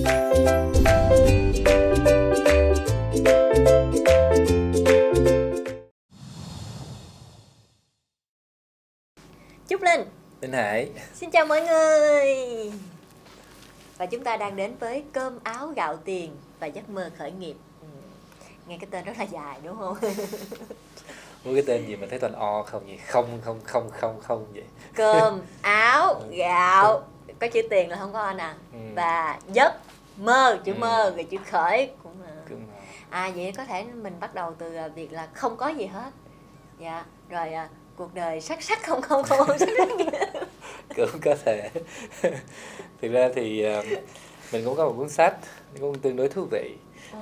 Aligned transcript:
Trúc 0.00 0.12
Linh 9.82 10.04
Linh 10.40 10.52
Hải 10.52 10.90
Xin 11.14 11.30
chào 11.30 11.46
mọi 11.46 11.60
người 11.60 12.26
Và 13.98 14.06
chúng 14.06 14.24
ta 14.24 14.36
đang 14.36 14.56
đến 14.56 14.74
với 14.80 15.04
cơm 15.12 15.38
áo 15.42 15.66
gạo 15.76 15.96
tiền 15.96 16.36
và 16.60 16.66
giấc 16.66 16.88
mơ 16.88 17.10
khởi 17.18 17.32
nghiệp 17.32 17.54
ừ. 17.80 17.86
Nghe 18.66 18.78
cái 18.80 18.88
tên 18.90 19.04
rất 19.04 19.18
là 19.18 19.24
dài 19.24 19.60
đúng 19.64 19.76
không? 19.78 19.96
Có 21.44 21.50
cái 21.54 21.62
tên 21.66 21.86
gì 21.86 21.96
mà 21.96 22.06
thấy 22.10 22.18
toàn 22.18 22.32
o 22.32 22.62
không 22.62 22.86
vậy? 22.86 22.98
Không, 23.06 23.40
không, 23.44 23.60
không, 23.64 23.90
không, 23.90 24.20
không 24.20 24.46
vậy 24.52 24.64
Cơm, 24.94 25.40
áo, 25.62 26.22
gạo 26.30 27.02
Có 27.40 27.46
chữ 27.48 27.62
tiền 27.70 27.90
là 27.90 27.96
không 27.96 28.12
có 28.12 28.20
anh 28.20 28.38
à. 28.38 28.54
Ừ. 28.72 28.78
Và 28.94 29.38
giấc 29.52 29.72
mơ, 30.16 30.60
chữ 30.64 30.72
Ừ. 30.72 30.78
mơ, 30.78 31.12
rồi 31.16 31.24
chữ 31.24 31.36
khởi 31.50 31.90
cũng 32.02 32.12
là 32.22 32.30
À 33.10 33.30
vậy 33.36 33.52
có 33.56 33.64
thể 33.64 33.84
mình 33.84 34.12
bắt 34.20 34.34
đầu 34.34 34.54
từ 34.58 34.74
à, 34.74 34.88
việc 34.88 35.12
là 35.12 35.28
không 35.34 35.56
có 35.56 35.68
gì 35.68 35.86
hết. 35.86 36.10
Dạ, 36.80 37.04
rồi 37.30 37.52
à, 37.52 37.68
cuộc 37.96 38.14
đời 38.14 38.40
sắc 38.40 38.62
sắc 38.62 38.82
không 38.82 39.02
không 39.02 39.22
không, 39.22 39.38
không 39.46 39.58
sắc 39.58 39.68
sắc. 39.78 39.88
Cũng 40.96 41.20
có 41.24 41.34
thể. 41.44 41.70
Thực 43.02 43.12
ra 43.12 43.28
thì 43.34 43.62
ờ, 43.62 43.82
mình 44.52 44.64
cũng 44.64 44.76
có 44.76 44.84
một 44.84 44.94
cuốn 44.96 45.08
sách 45.08 45.34
cũng 45.80 45.98
tương 45.98 46.16
đối 46.16 46.28
thú 46.28 46.46
vị. 46.50 46.74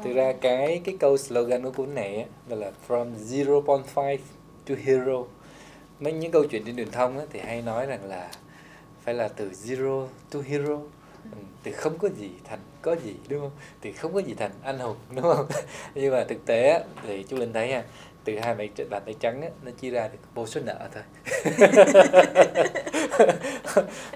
Thực 0.04 0.12
ra 0.14 0.32
cái 0.40 0.80
cái 0.84 0.96
câu 1.00 1.16
slogan 1.16 1.62
của 1.64 1.70
cuốn 1.70 1.94
này 1.94 2.16
á, 2.48 2.56
là 2.56 2.70
From 2.88 3.14
0.5 3.14 4.16
to 4.68 4.74
Hero. 4.84 5.22
Mấy 6.00 6.12
những 6.12 6.32
câu 6.32 6.44
chuyện 6.44 6.62
trên 6.66 6.76
truyền 6.76 6.90
thông 6.90 7.18
á, 7.18 7.24
thì 7.32 7.40
hay 7.40 7.62
nói 7.62 7.86
rằng 7.86 8.04
là 8.04 8.30
phải 9.08 9.14
là 9.14 9.28
từ 9.28 9.50
zero 9.50 10.06
to 10.30 10.40
hero. 10.48 10.78
Ừ, 11.32 11.38
từ 11.62 11.72
không 11.72 11.98
có 11.98 12.08
gì 12.08 12.30
thành 12.44 12.58
có 12.82 12.96
gì 13.04 13.14
đúng 13.28 13.40
không? 13.40 13.50
Từ 13.80 13.90
không 13.98 14.14
có 14.14 14.20
gì 14.20 14.34
thành 14.34 14.50
anh 14.62 14.78
hùng 14.78 14.96
đúng 15.14 15.22
không? 15.22 15.46
Nhưng 15.94 16.12
mà 16.12 16.24
thực 16.24 16.46
tế 16.46 16.84
thì 17.06 17.24
chú 17.28 17.36
linh 17.36 17.52
thấy 17.52 17.72
ha 17.72 17.82
từ 18.24 18.38
hai 18.38 18.54
bàn 18.54 18.68
bàn 18.90 19.02
tay 19.06 19.14
trắng 19.20 19.42
á, 19.42 19.48
nó 19.62 19.70
chia 19.80 19.90
ra 19.90 20.08
được 20.08 20.18
vô 20.34 20.46
số 20.46 20.60
nợ 20.64 20.88
thôi. 20.94 21.02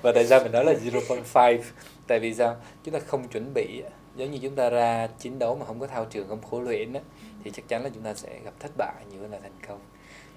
Và 0.03 0.13
tại 0.15 0.27
sao 0.27 0.41
mình 0.43 0.53
nói 0.53 0.65
là 0.65 0.73
0.5 0.73 1.59
tại 2.07 2.19
vì 2.19 2.35
sao? 2.35 2.57
Chúng 2.85 2.95
ta 2.95 3.01
không 3.07 3.29
chuẩn 3.29 3.55
bị 3.55 3.83
giống 4.17 4.31
như 4.31 4.39
chúng 4.43 4.57
ta 4.57 4.71
ra 4.71 5.09
chiến 5.19 5.39
đấu 5.39 5.57
mà 5.57 5.67
không 5.67 5.81
có 5.81 5.87
thao 5.87 6.05
trường 6.05 6.29
không 6.29 6.43
khổ 6.51 6.61
luyện 6.61 6.93
á, 6.93 7.01
thì 7.45 7.51
chắc 7.51 7.69
chắn 7.69 7.85
là 7.85 7.91
chúng 7.95 8.03
ta 8.03 8.15
sẽ 8.15 8.29
gặp 8.45 8.53
thất 8.61 8.71
bại 8.77 8.95
nhiều 9.11 9.21
hơn 9.21 9.33
là 9.33 9.39
thành 9.43 9.59
công. 9.69 9.79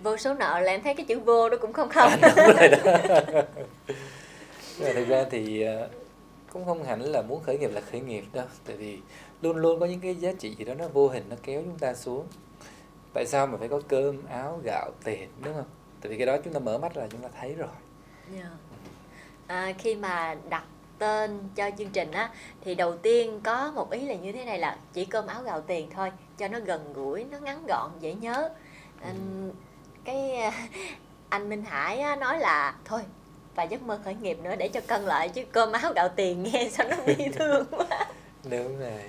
Vô 0.03 0.17
số 0.17 0.33
nợ 0.33 0.59
là 0.59 0.71
em 0.71 0.81
thấy 0.83 0.95
cái 0.95 1.05
chữ 1.05 1.19
vô 1.19 1.49
đó 1.49 1.57
cũng 1.61 1.73
không 1.73 1.89
không. 1.89 2.11
À, 2.21 2.33
đúng 2.35 2.45
rồi 2.57 2.67
đó 2.67 2.77
nhưng 4.77 4.87
mà 4.87 4.93
thực 4.93 5.07
ra 5.07 5.25
thì 5.31 5.61
ờ, 5.61 5.89
cũng 6.53 6.65
không 6.65 6.83
hẳn 6.83 7.01
là 7.01 7.21
muốn 7.21 7.43
khởi 7.43 7.57
nghiệp 7.57 7.71
là 7.73 7.81
khởi 7.81 8.01
nghiệp 8.01 8.23
đâu. 8.33 8.45
Tại 8.65 8.77
vì 8.77 8.99
luôn 9.41 9.57
luôn 9.57 9.79
có 9.79 9.85
những 9.85 9.99
cái 9.99 10.15
giá 10.15 10.31
trị 10.39 10.55
gì 10.55 10.65
đó 10.65 10.73
nó 10.73 10.87
vô 10.87 11.07
hình 11.07 11.23
nó 11.29 11.35
kéo 11.43 11.61
chúng 11.65 11.79
ta 11.79 11.93
xuống. 11.93 12.27
Tại 13.13 13.25
sao 13.25 13.47
mà 13.47 13.57
phải 13.57 13.67
có 13.67 13.81
cơm 13.87 14.25
áo 14.25 14.59
gạo 14.63 14.91
tiền 15.03 15.29
đúng 15.43 15.53
không? 15.53 15.65
Tại 16.01 16.09
vì 16.09 16.17
cái 16.17 16.25
đó 16.25 16.37
chúng 16.43 16.53
ta 16.53 16.59
mở 16.59 16.77
mắt 16.77 16.97
là 16.97 17.07
chúng 17.11 17.21
ta 17.21 17.29
thấy 17.39 17.53
rồi. 17.53 17.67
Dạ. 18.35 18.49
À, 19.47 19.73
khi 19.77 19.95
mà 19.95 20.35
đặt 20.49 20.63
tên 20.99 21.39
cho 21.55 21.69
chương 21.77 21.89
trình 21.89 22.11
á 22.11 22.31
thì 22.61 22.75
đầu 22.75 22.97
tiên 22.97 23.41
có 23.43 23.71
một 23.71 23.91
ý 23.91 24.05
là 24.07 24.15
như 24.15 24.31
thế 24.31 24.45
này 24.45 24.59
là 24.59 24.77
chỉ 24.93 25.05
cơm 25.05 25.27
áo 25.27 25.43
gạo 25.43 25.61
tiền 25.61 25.89
thôi 25.91 26.11
cho 26.37 26.47
nó 26.47 26.59
gần 26.59 26.93
gũi 26.93 27.23
nó 27.23 27.37
ngắn 27.39 27.65
gọn 27.67 27.91
dễ 27.99 28.13
nhớ. 28.13 28.49
Cái 30.03 30.35
à, 30.35 30.67
anh 31.29 31.49
Minh 31.49 31.63
Hải 31.63 31.99
á, 31.99 32.15
nói 32.15 32.39
là 32.39 32.75
thôi 32.85 33.01
và 33.55 33.63
giấc 33.63 33.81
mơ 33.81 33.99
khởi 34.05 34.15
nghiệp 34.21 34.37
nữa 34.43 34.55
để 34.55 34.67
cho 34.67 34.81
cân 34.87 35.01
lại 35.01 35.29
chứ 35.29 35.43
cơm 35.51 35.71
áo 35.71 35.93
gạo 35.95 36.09
tiền 36.09 36.43
nghe 36.43 36.69
sao 36.71 36.87
nó 36.89 36.95
bi 37.05 37.15
thương 37.35 37.65
quá. 37.71 38.07
Đúng 38.43 38.79
rồi. 38.79 39.01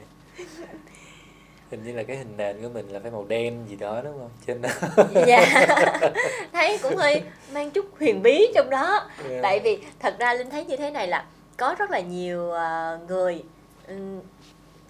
Hình 1.71 1.85
như 1.85 1.93
là 1.93 2.03
cái 2.03 2.17
hình 2.17 2.37
nền 2.37 2.63
của 2.63 2.69
mình 2.69 2.89
là 2.89 3.01
phải 3.01 3.11
màu 3.11 3.25
đen 3.29 3.65
gì 3.69 3.77
đó 3.77 4.01
đúng 4.05 4.19
không? 4.19 4.31
Trên 4.47 4.63
đó. 4.63 4.69
Dạ. 5.27 5.67
Thấy 6.53 6.79
cũng 6.83 6.97
hơi 6.97 7.23
mang 7.53 7.71
chút 7.71 7.87
huyền 7.99 8.23
bí 8.23 8.47
trong 8.55 8.71
đó. 8.71 9.09
Dạ. 9.31 9.39
tại 9.43 9.61
vì 9.61 9.79
thật 9.99 10.17
ra 10.19 10.35
linh 10.35 10.51
thấy 10.51 10.65
như 10.65 10.77
thế 10.77 10.91
này 10.91 11.09
là 11.09 11.27
có 11.57 11.75
rất 11.79 11.91
là 11.91 12.01
nhiều 12.01 12.51
ờ, 12.51 12.99
người 13.09 13.43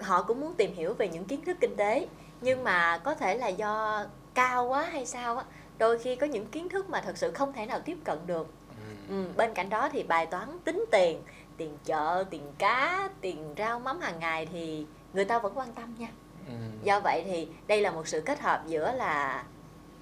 họ 0.01 0.23
cũng 0.23 0.41
muốn 0.41 0.55
tìm 0.55 0.75
hiểu 0.75 0.95
về 0.95 1.09
những 1.09 1.25
kiến 1.25 1.45
thức 1.45 1.57
kinh 1.61 1.77
tế 1.77 2.07
nhưng 2.41 2.65
mà 2.65 2.99
có 2.99 3.15
thể 3.15 3.35
là 3.35 3.49
do 3.49 4.05
cao 4.35 4.67
quá 4.67 4.89
hay 4.93 5.07
sao 5.07 5.37
á 5.37 5.45
đôi 5.79 5.99
khi 5.99 6.17
có 6.17 6.27
những 6.27 6.47
kiến 6.47 6.69
thức 6.69 6.89
mà 6.89 7.01
thật 7.01 7.19
sự 7.19 7.33
không 7.33 7.53
thể 7.53 7.67
nào 7.67 7.81
tiếp 7.85 7.97
cận 8.05 8.19
được 8.27 8.47
Ừ. 9.09 9.25
bên 9.37 9.55
cạnh 9.55 9.69
đó 9.69 9.89
thì 9.93 10.03
bài 10.03 10.27
toán 10.27 10.49
tính 10.65 10.85
tiền 10.93 11.23
tiền 11.57 11.79
chợ 11.85 12.25
tiền 12.31 12.43
cá 12.59 13.09
tiền 13.21 13.55
rau 13.59 13.79
mắm 13.81 14.01
hàng 14.01 14.19
ngày 14.21 14.47
thì 14.53 14.87
người 15.13 15.25
ta 15.25 15.39
vẫn 15.39 15.53
quan 15.59 15.73
tâm 15.73 15.95
nha 15.99 16.09
Ừ. 16.49 16.53
do 16.83 17.01
vậy 17.01 17.23
thì 17.27 17.49
đây 17.67 17.81
là 17.81 17.91
một 17.91 18.09
sự 18.09 18.21
kết 18.21 18.41
hợp 18.41 18.63
giữa 18.67 18.93
là 18.93 19.45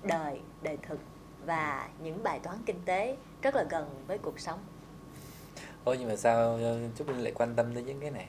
đời 0.03 0.41
đời 0.63 0.79
thực 0.89 0.99
và 1.47 1.89
những 2.03 2.23
bài 2.23 2.39
toán 2.43 2.57
kinh 2.67 2.81
tế 2.85 3.17
rất 3.43 3.55
là 3.55 3.63
gần 3.71 3.91
với 4.07 4.19
cuộc 4.19 4.41
sống 4.41 4.59
Ôi 5.85 5.97
nhưng 6.01 6.09
mà 6.09 6.17
sao 6.17 6.59
ờ, 6.63 6.79
Trúc 6.99 7.09
Linh 7.09 7.19
lại 7.21 7.33
quan 7.35 7.55
tâm 7.55 7.75
đến 7.75 7.87
những 7.87 8.01
cái 8.01 8.11
này 8.11 8.27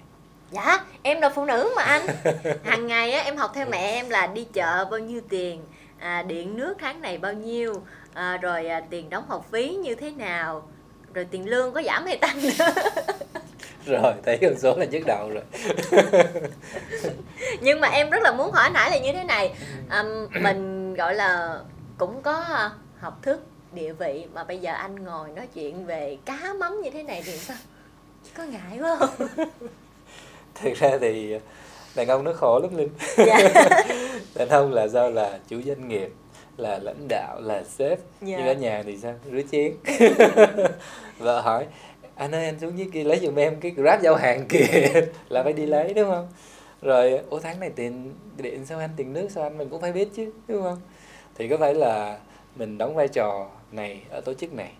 dạ 0.51 0.85
em 1.03 1.21
là 1.21 1.29
phụ 1.29 1.45
nữ 1.45 1.73
mà 1.75 1.83
anh 1.83 2.05
hàng 2.63 2.87
ngày 2.87 3.11
á 3.11 3.23
em 3.23 3.37
học 3.37 3.51
theo 3.53 3.65
mẹ 3.69 3.77
em 3.77 4.09
là 4.09 4.27
đi 4.27 4.43
chợ 4.53 4.85
bao 4.91 4.99
nhiêu 4.99 5.21
tiền 5.29 5.61
à, 5.99 6.23
điện 6.23 6.57
nước 6.57 6.73
tháng 6.79 7.01
này 7.01 7.17
bao 7.17 7.33
nhiêu? 7.33 7.73
À, 8.13 8.37
rồi 8.37 8.67
à, 8.67 8.81
tiền 8.89 9.09
đóng 9.09 9.25
học 9.27 9.45
phí 9.51 9.69
như 9.69 9.95
thế 9.95 10.11
nào? 10.11 10.69
Rồi 11.13 11.25
tiền 11.31 11.49
lương 11.49 11.73
có 11.73 11.81
giảm 11.81 12.05
hay 12.05 12.17
tăng 12.17 12.41
nữa? 12.41 12.65
Rồi 13.85 14.13
thấy 14.25 14.37
con 14.41 14.57
số 14.57 14.77
là 14.77 14.85
nhức 14.85 15.03
đầu 15.05 15.29
rồi. 15.29 15.43
Nhưng 17.61 17.79
mà 17.79 17.87
em 17.87 18.09
rất 18.09 18.23
là 18.23 18.31
muốn 18.31 18.51
hỏi 18.51 18.63
anh 18.63 18.73
Hải 18.73 18.91
là 18.91 18.97
như 18.97 19.11
thế 19.13 19.23
này. 19.23 19.55
Ừm, 19.89 20.27
mình 20.43 20.93
gọi 20.93 21.15
là 21.15 21.59
cũng 21.97 22.21
có 22.21 22.33
à, 22.33 22.71
học 22.99 23.19
thức 23.21 23.41
địa 23.71 23.93
vị 23.93 24.25
mà 24.33 24.43
bây 24.43 24.57
giờ 24.59 24.73
anh 24.73 24.95
ngồi 24.95 25.29
nói 25.35 25.47
chuyện 25.53 25.85
về 25.85 26.17
cá 26.25 26.53
mắm 26.59 26.81
như 26.81 26.89
thế 26.89 27.03
này 27.03 27.23
thì 27.25 27.31
sao? 27.31 27.57
Có 28.37 28.43
ngại 28.43 28.79
quá 28.79 28.97
không? 28.99 29.27
Thực 30.55 30.73
ra 30.75 30.89
thì 31.01 31.35
đàn 31.95 32.07
ông 32.07 32.23
nó 32.23 32.33
khổ 32.33 32.59
lắm 32.59 32.77
linh. 32.77 32.89
Dạ. 33.17 33.37
Đàn 34.35 34.49
ông 34.49 34.73
là 34.73 34.87
do 34.87 35.09
là 35.09 35.39
chủ 35.47 35.61
doanh 35.61 35.87
nghiệp 35.87 36.09
là 36.57 36.79
lãnh 36.79 37.07
đạo 37.07 37.41
là 37.41 37.63
sếp. 37.63 37.99
Dạ. 37.99 38.37
nhưng 38.37 38.47
ở 38.47 38.53
nhà 38.53 38.83
thì 38.85 38.97
sao? 38.97 39.13
Rửa 39.31 39.41
chén. 39.51 39.73
Vợ 41.17 41.41
hỏi 41.41 41.65
anh 42.15 42.35
ơi 42.35 42.45
anh 42.45 42.59
xuống 42.59 42.77
dưới 42.77 42.89
kia 42.93 43.03
lấy 43.03 43.19
giùm 43.19 43.35
em 43.35 43.59
cái 43.59 43.71
grab 43.71 44.01
giao 44.01 44.15
hàng 44.15 44.45
kìa. 44.49 45.01
Là 45.29 45.43
phải 45.43 45.53
đi 45.53 45.65
lấy 45.65 45.93
đúng 45.93 46.09
không? 46.09 46.27
Rồi 46.81 47.19
ủa 47.29 47.39
tháng 47.39 47.59
này 47.59 47.69
tiền 47.75 48.13
điện 48.37 48.65
sao 48.65 48.79
anh 48.79 48.89
tiền 48.95 49.13
nước 49.13 49.27
sao 49.31 49.43
anh 49.43 49.57
mình 49.57 49.69
cũng 49.69 49.81
phải 49.81 49.91
biết 49.91 50.09
chứ 50.15 50.31
đúng 50.47 50.63
không? 50.63 50.81
Thì 51.35 51.47
có 51.47 51.57
phải 51.57 51.73
là 51.73 52.19
mình 52.55 52.77
đóng 52.77 52.95
vai 52.95 53.07
trò 53.07 53.49
này 53.71 54.01
ở 54.09 54.21
tổ 54.21 54.33
chức 54.33 54.53
này 54.53 54.71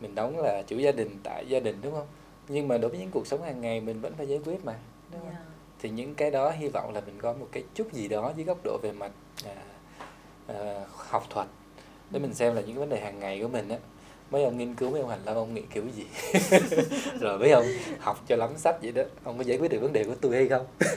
mình 0.00 0.14
đóng 0.14 0.38
là 0.38 0.62
chủ 0.66 0.78
gia 0.78 0.92
đình 0.92 1.18
tại 1.22 1.46
gia 1.48 1.60
đình 1.60 1.76
đúng 1.82 1.92
không? 1.92 2.06
Nhưng 2.48 2.68
mà 2.68 2.78
đối 2.78 2.90
với 2.90 3.00
những 3.00 3.10
cuộc 3.10 3.26
sống 3.26 3.42
hàng 3.42 3.60
ngày 3.60 3.80
mình 3.80 4.00
vẫn 4.00 4.14
phải 4.16 4.28
giải 4.28 4.40
quyết 4.44 4.64
mà 4.64 4.74
đúng 5.12 5.20
không? 5.20 5.30
Dạ. 5.32 5.55
Thì 5.78 5.90
những 5.90 6.14
cái 6.14 6.30
đó 6.30 6.50
hy 6.50 6.68
vọng 6.68 6.94
là 6.94 7.00
mình 7.00 7.18
có 7.20 7.32
một 7.32 7.48
cái 7.52 7.64
chút 7.74 7.92
gì 7.92 8.08
đó 8.08 8.32
dưới 8.36 8.44
góc 8.44 8.58
độ 8.64 8.78
về 8.82 8.92
mặt 8.92 9.10
à, 9.44 9.54
à, 10.46 10.80
học 11.10 11.24
thuật 11.30 11.46
để 12.10 12.20
mình 12.20 12.34
xem 12.34 12.54
là 12.54 12.60
những 12.60 12.78
vấn 12.78 12.88
đề 12.88 13.00
hàng 13.00 13.18
ngày 13.18 13.40
của 13.42 13.48
mình 13.48 13.68
á. 13.68 13.76
Mấy 14.30 14.44
ông 14.44 14.58
nghiên 14.58 14.74
cứu 14.74 14.90
mấy 14.90 15.00
ông 15.00 15.10
hành 15.10 15.24
lâm 15.24 15.36
ông 15.36 15.54
nghĩ 15.54 15.62
kiểu 15.70 15.84
gì? 15.96 16.06
Rồi 17.20 17.38
mấy 17.38 17.50
ông 17.50 17.66
học 18.00 18.24
cho 18.26 18.36
lắm 18.36 18.50
sách 18.56 18.76
vậy 18.82 18.92
đó 18.92 19.02
ông 19.24 19.38
có 19.38 19.44
giải 19.44 19.58
quyết 19.58 19.70
được 19.70 19.78
vấn 19.80 19.92
đề 19.92 20.04
của 20.04 20.14
tôi 20.20 20.36
hay 20.36 20.48
không? 20.48 20.66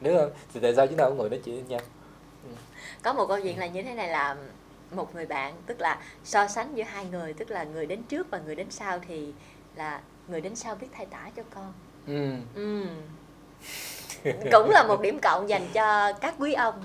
Đúng 0.00 0.16
không 0.16 0.30
thì 0.54 0.60
tại 0.62 0.74
sao 0.74 0.86
chúng 0.86 0.96
ta 0.96 1.04
không 1.04 1.16
ngồi 1.16 1.30
nói 1.30 1.40
chuyện 1.44 1.54
với 1.54 1.64
nhau? 1.64 1.80
Có 3.02 3.12
một 3.12 3.26
câu 3.26 3.40
chuyện 3.40 3.58
là 3.58 3.66
như 3.66 3.82
thế 3.82 3.94
này 3.94 4.08
là 4.08 4.36
một 4.90 5.14
người 5.14 5.26
bạn 5.26 5.54
tức 5.66 5.80
là 5.80 6.02
so 6.24 6.48
sánh 6.48 6.76
giữa 6.76 6.84
hai 6.84 7.04
người 7.04 7.32
tức 7.32 7.50
là 7.50 7.64
người 7.64 7.86
đến 7.86 8.02
trước 8.02 8.30
và 8.30 8.38
người 8.38 8.54
đến 8.54 8.66
sau 8.70 8.98
thì 9.08 9.32
là 9.76 10.00
người 10.28 10.40
đến 10.40 10.56
sau 10.56 10.74
biết 10.74 10.86
thay 10.92 11.06
tả 11.06 11.30
cho 11.36 11.42
con. 11.54 11.72
Ừ. 12.06 12.32
Ừm. 12.54 12.88
Cũng 14.52 14.70
là 14.70 14.84
một 14.88 15.00
điểm 15.00 15.18
cộng 15.18 15.48
dành 15.48 15.68
cho 15.72 16.12
các 16.12 16.34
quý 16.38 16.52
ông. 16.52 16.82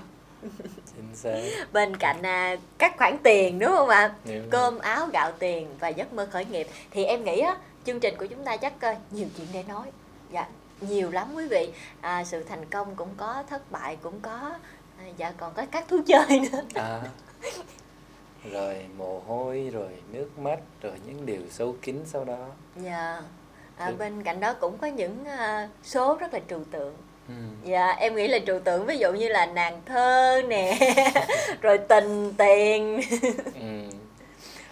Chính 0.96 1.14
xác. 1.14 1.40
Bên 1.72 1.96
cạnh 1.96 2.22
à, 2.22 2.56
các 2.78 2.96
khoản 2.98 3.18
tiền 3.22 3.58
đúng 3.58 3.70
không 3.70 3.88
ạ? 3.88 4.14
Cơm 4.50 4.78
áo 4.78 5.08
gạo 5.12 5.32
tiền 5.38 5.68
và 5.80 5.88
giấc 5.88 6.12
mơ 6.12 6.28
khởi 6.32 6.44
nghiệp. 6.44 6.68
Thì 6.90 7.04
em 7.04 7.24
nghĩ 7.24 7.40
á 7.40 7.56
chương 7.86 8.00
trình 8.00 8.14
của 8.18 8.26
chúng 8.26 8.44
ta 8.44 8.56
chắc 8.56 8.72
ờ, 8.80 8.94
nhiều 9.10 9.26
chuyện 9.36 9.46
để 9.52 9.64
nói. 9.68 9.86
Dạ 10.32 10.46
nhiều 10.80 11.10
lắm 11.10 11.34
quý 11.34 11.48
vị. 11.48 11.70
À, 12.00 12.24
sự 12.24 12.42
thành 12.42 12.64
công 12.64 12.94
cũng 12.96 13.14
có 13.16 13.44
thất 13.50 13.70
bại 13.70 13.96
cũng 14.02 14.20
có. 14.20 14.50
À, 14.98 15.04
dạ 15.16 15.32
còn 15.36 15.52
có 15.54 15.66
các 15.70 15.88
thú 15.88 15.98
chơi 16.06 16.40
nữa. 16.52 16.60
À. 16.74 17.00
rồi 18.52 18.86
mồ 18.96 19.22
hôi 19.26 19.70
rồi 19.72 19.90
nước 20.12 20.38
mắt 20.38 20.58
rồi 20.82 20.92
những 21.06 21.26
điều 21.26 21.40
sâu 21.50 21.76
kín 21.82 22.00
sau 22.06 22.24
đó. 22.24 22.46
Dạ 22.76 23.22
à, 23.78 23.92
bên 23.98 24.22
cạnh 24.22 24.40
đó 24.40 24.52
cũng 24.52 24.78
có 24.78 24.86
những 24.86 25.24
à, 25.24 25.68
số 25.84 26.16
rất 26.20 26.34
là 26.34 26.40
trừu 26.48 26.60
tượng 26.70 26.94
ừ. 27.28 27.34
Dạ, 27.64 27.90
em 27.90 28.16
nghĩ 28.16 28.28
là 28.28 28.38
trừu 28.46 28.58
tượng 28.60 28.86
ví 28.86 28.98
dụ 28.98 29.12
như 29.12 29.28
là 29.28 29.46
nàng 29.46 29.80
thơ 29.86 30.42
nè, 30.48 30.78
rồi 31.60 31.78
tình 31.78 32.34
tiền. 32.38 33.00
Ừ. 33.54 33.96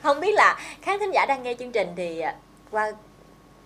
Không 0.02 0.20
biết 0.20 0.34
là 0.34 0.58
khán 0.82 0.98
thính 0.98 1.10
giả 1.14 1.26
đang 1.26 1.42
nghe 1.42 1.54
chương 1.54 1.72
trình 1.72 1.88
thì 1.96 2.20
à, 2.20 2.34
qua 2.70 2.92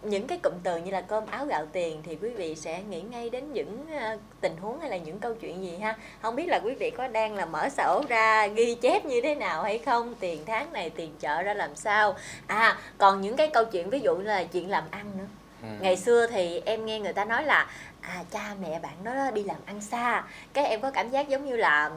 những 0.03 0.27
cái 0.27 0.39
cụm 0.43 0.53
từ 0.63 0.77
như 0.77 0.91
là 0.91 1.01
cơm 1.01 1.27
áo 1.27 1.47
gạo 1.47 1.67
tiền 1.73 2.03
thì 2.03 2.17
quý 2.23 2.31
vị 2.31 2.55
sẽ 2.55 2.83
nghĩ 2.83 3.01
ngay 3.01 3.31
đến 3.31 3.53
những 3.53 3.87
ờ, 4.01 4.19
tình 4.41 4.57
huống 4.57 4.81
hay 4.81 4.91
là 4.91 4.97
những 4.97 5.19
câu 5.19 5.35
chuyện 5.35 5.63
gì 5.63 5.77
ha? 5.77 5.97
Không 6.23 6.37
biết 6.37 6.49
là 6.49 6.61
quý 6.65 6.75
vị 6.75 6.91
có 6.91 7.09
đang 7.09 7.35
là 7.35 7.47
mở 7.47 7.69
sổ 7.69 8.03
ra 8.09 8.47
ghi 8.47 8.75
chép 8.75 9.05
như 9.05 9.21
thế 9.21 9.35
nào 9.35 9.63
hay 9.63 9.79
không? 9.79 10.15
Tiền 10.21 10.43
tháng 10.47 10.73
này 10.73 10.91
tiền 10.91 11.15
chợ 11.21 11.43
ra 11.43 11.55
làm 11.55 11.77
sao? 11.77 12.17
À 12.47 12.79
còn 12.99 13.21
những 13.21 13.37
cái 13.37 13.49
câu 13.49 13.65
chuyện 13.65 13.91
ví 13.91 14.01
dụ 14.01 14.19
là 14.19 14.45
chuyện 14.45 14.71
làm 14.71 14.85
ăn 14.91 15.11
nữa. 15.19 15.27
Ừ. 15.63 15.69
ngày 15.81 15.97
xưa 15.97 16.27
thì 16.27 16.63
em 16.65 16.87
nghe 16.87 17.01
người 17.01 17.13
ta 17.13 17.25
nói 17.25 17.45
là 17.45 17.71
à 18.01 18.25
cha 18.31 18.55
mẹ 18.61 18.79
bạn 18.79 19.05
đó 19.05 19.31
đi 19.31 19.43
làm 19.43 19.57
ăn 19.67 19.81
xa. 19.81 20.25
Cái 20.53 20.67
em 20.67 20.81
có 20.81 20.91
cảm 20.91 21.11
giác 21.11 21.29
giống 21.29 21.47
như 21.47 21.57
là 21.57 21.91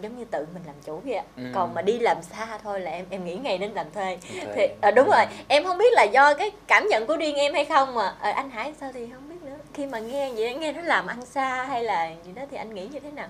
giống 0.00 0.18
như 0.18 0.24
tự 0.24 0.46
mình 0.54 0.62
làm 0.66 0.74
chủ 0.86 1.00
vậy 1.04 1.14
ạ 1.14 1.24
Ừ. 1.36 1.42
còn 1.54 1.74
mà 1.74 1.82
đi 1.82 1.98
làm 1.98 2.16
xa 2.22 2.58
thôi 2.62 2.80
là 2.80 2.90
em 2.90 3.04
em 3.10 3.24
nghĩ 3.24 3.34
ngay 3.36 3.58
đến 3.58 3.70
làm 3.70 3.86
thuê 3.94 4.18
Thuê. 4.44 4.52
thì 4.56 4.66
à, 4.80 4.90
đúng 4.90 5.06
rồi 5.10 5.24
em 5.48 5.64
không 5.64 5.78
biết 5.78 5.92
là 5.92 6.02
do 6.02 6.34
cái 6.34 6.50
cảm 6.66 6.86
nhận 6.90 7.06
của 7.06 7.16
riêng 7.16 7.34
em 7.36 7.54
hay 7.54 7.64
không 7.64 7.94
mà 7.94 8.14
à, 8.20 8.30
anh 8.32 8.50
Hải 8.50 8.72
sao 8.80 8.90
thì 8.94 9.08
không 9.14 9.28
biết 9.28 9.42
nữa 9.42 9.56
khi 9.74 9.86
mà 9.86 9.98
nghe 9.98 10.32
vậy 10.36 10.54
nghe 10.54 10.72
nó 10.72 10.80
làm 10.80 11.06
ăn 11.06 11.26
xa 11.26 11.64
hay 11.64 11.84
là 11.84 12.10
gì 12.26 12.32
đó 12.34 12.42
thì 12.50 12.56
anh 12.56 12.74
nghĩ 12.74 12.86
như 12.86 13.00
thế 13.00 13.10
nào 13.10 13.28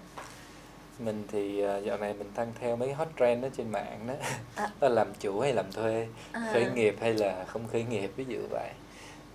mình 0.99 1.25
thì 1.33 1.61
ờ, 1.61 1.79
dạo 1.79 1.97
này 1.99 2.15
mình 2.19 2.31
tăng 2.35 2.53
theo 2.61 2.77
mấy 2.77 2.93
hot 2.93 3.09
trend 3.21 3.43
đó 3.43 3.49
trên 3.57 3.71
mạng 3.73 3.99
đó 4.09 4.15
À. 4.57 4.69
là 4.81 4.89
làm 4.89 5.07
chủ 5.21 5.41
hay 5.41 5.53
làm 5.53 5.73
thuê 5.73 6.07
À. 6.33 6.49
khởi 6.53 6.67
nghiệp 6.75 6.97
hay 7.01 7.15
là 7.15 7.45
không 7.47 7.69
khởi 7.73 7.85
nghiệp 7.85 8.11
ví 8.17 8.25
dụ 8.29 8.39
vậy 8.51 8.69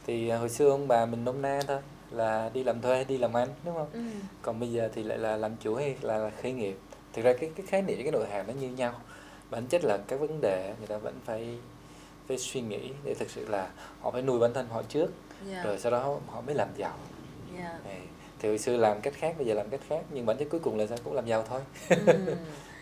thì 0.07 0.29
ờ, 0.29 0.37
hồi 0.37 0.49
xưa 0.49 0.69
ông 0.69 0.87
bà 0.87 1.05
mình 1.05 1.25
nôm 1.25 1.41
na 1.41 1.59
thôi 1.67 1.77
là 2.11 2.49
đi 2.53 2.63
làm 2.63 2.81
thuê 2.81 3.03
đi 3.03 3.17
làm 3.17 3.33
ăn 3.37 3.47
đúng 3.65 3.75
không 3.75 3.87
ừ. 3.93 3.99
còn 4.41 4.59
bây 4.59 4.71
giờ 4.71 4.89
thì 4.95 5.03
lại 5.03 5.17
là 5.17 5.37
làm 5.37 5.55
chủ 5.55 5.75
hay 5.75 5.95
là 6.01 6.31
khởi 6.41 6.51
nghiệp 6.51 6.77
thực 7.13 7.21
ra 7.25 7.33
cái 7.33 7.49
cái 7.55 7.65
khái 7.65 7.81
niệm 7.81 7.97
cái 8.03 8.11
nội 8.11 8.25
hàm 8.31 8.47
nó 8.47 8.53
như 8.53 8.67
nhau 8.69 8.93
bản 9.49 9.67
chất 9.67 9.83
là 9.83 9.97
các 10.07 10.19
vấn 10.19 10.41
đề 10.41 10.73
người 10.77 10.87
ta 10.87 10.97
vẫn 10.97 11.13
phải 11.25 11.57
phải 12.27 12.37
suy 12.37 12.61
nghĩ 12.61 12.91
để 13.03 13.13
thực 13.13 13.29
sự 13.29 13.47
là 13.49 13.67
họ 14.01 14.11
phải 14.11 14.21
nuôi 14.21 14.39
bản 14.39 14.53
thân 14.53 14.67
họ 14.69 14.81
trước 14.89 15.07
yeah. 15.51 15.65
rồi 15.65 15.77
sau 15.79 15.91
đó 15.91 16.17
họ 16.27 16.41
mới 16.41 16.55
làm 16.55 16.67
giàu 16.77 16.93
yeah. 17.57 17.85
Này, 17.85 17.97
thì 18.39 18.49
hồi 18.49 18.57
xưa 18.57 18.77
làm 18.77 19.01
cách 19.01 19.13
khác 19.17 19.33
bây 19.37 19.47
giờ 19.47 19.53
làm 19.53 19.69
cách 19.69 19.79
khác 19.89 20.01
nhưng 20.09 20.25
bản 20.25 20.37
chất 20.37 20.47
cuối 20.51 20.59
cùng 20.59 20.77
là 20.79 20.87
sao 20.87 20.97
cũng 21.03 21.13
làm 21.13 21.25
giàu 21.25 21.43
thôi 21.49 21.61
ừ. 21.89 21.95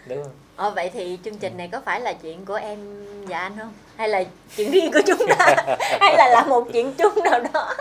đúng 0.07 0.23
không 0.23 0.31
Ờ, 0.55 0.71
vậy 0.75 0.89
thì 0.93 1.19
chương 1.25 1.37
trình 1.37 1.57
này 1.57 1.69
có 1.71 1.81
phải 1.85 2.01
là 2.01 2.13
chuyện 2.13 2.45
của 2.45 2.55
em 2.55 3.05
và 3.27 3.39
anh 3.39 3.57
không 3.57 3.73
hay 3.95 4.09
là 4.09 4.23
chuyện 4.55 4.71
riêng 4.71 4.91
của 4.93 4.99
chúng 5.07 5.27
ta 5.39 5.55
hay 5.79 6.15
là 6.17 6.27
là 6.33 6.45
một 6.49 6.67
chuyện 6.73 6.93
chung 6.97 7.23
nào 7.23 7.39
đó 7.53 7.75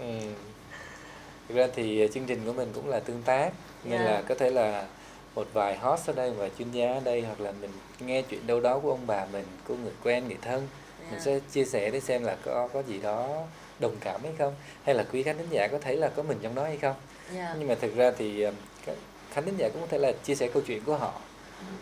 Ừ. 0.00 0.06
Thực 1.48 1.54
ra 1.54 1.66
thì 1.74 2.08
chương 2.14 2.24
trình 2.26 2.40
của 2.46 2.52
mình 2.52 2.68
cũng 2.74 2.88
là 2.88 3.00
tương 3.00 3.22
tác 3.22 3.50
nên 3.84 3.98
Dạ. 3.98 4.04
là 4.04 4.22
có 4.28 4.34
thể 4.34 4.50
là 4.50 4.86
một 5.36 5.46
vài 5.52 5.76
host 5.76 6.06
ở 6.06 6.12
đây 6.12 6.30
và 6.30 6.48
chuyên 6.58 6.70
gia 6.70 6.92
ở 6.92 7.00
đây 7.04 7.22
hoặc 7.22 7.40
là 7.40 7.52
mình 7.60 7.70
nghe 8.00 8.22
chuyện 8.22 8.46
đâu 8.46 8.60
đó 8.60 8.78
của 8.78 8.90
ông 8.90 9.06
bà 9.06 9.26
mình 9.32 9.44
của 9.68 9.74
người 9.76 9.92
quen 10.04 10.28
người 10.28 10.38
thân 10.42 10.60
mình 10.60 11.10
Yeah. 11.10 11.22
sẽ 11.22 11.38
chia 11.52 11.64
sẻ 11.64 11.90
để 11.90 12.00
xem 12.00 12.24
là 12.24 12.36
có 12.44 12.68
có 12.72 12.82
gì 12.82 12.98
đó 12.98 13.42
đồng 13.78 13.96
cảm 14.00 14.20
hay 14.22 14.32
không 14.38 14.54
hay 14.84 14.94
là 14.94 15.04
quý 15.12 15.22
khán 15.22 15.38
thính 15.38 15.46
giả 15.50 15.68
có 15.68 15.78
thấy 15.78 15.96
là 15.96 16.08
có 16.08 16.22
mình 16.22 16.38
trong 16.42 16.54
đó 16.54 16.64
hay 16.64 16.76
không 16.76 16.94
Yeah. 17.34 17.56
nhưng 17.58 17.68
mà 17.68 17.74
thực 17.74 17.96
ra 17.96 18.10
thì 18.18 18.46
các 18.86 18.96
khán 19.32 19.44
thính 19.44 19.56
giả 19.56 19.68
cũng 19.68 19.80
có 19.80 19.86
thể 19.86 19.98
là 19.98 20.12
chia 20.24 20.34
sẻ 20.34 20.48
câu 20.54 20.62
chuyện 20.66 20.84
của 20.84 20.96
họ 20.96 21.12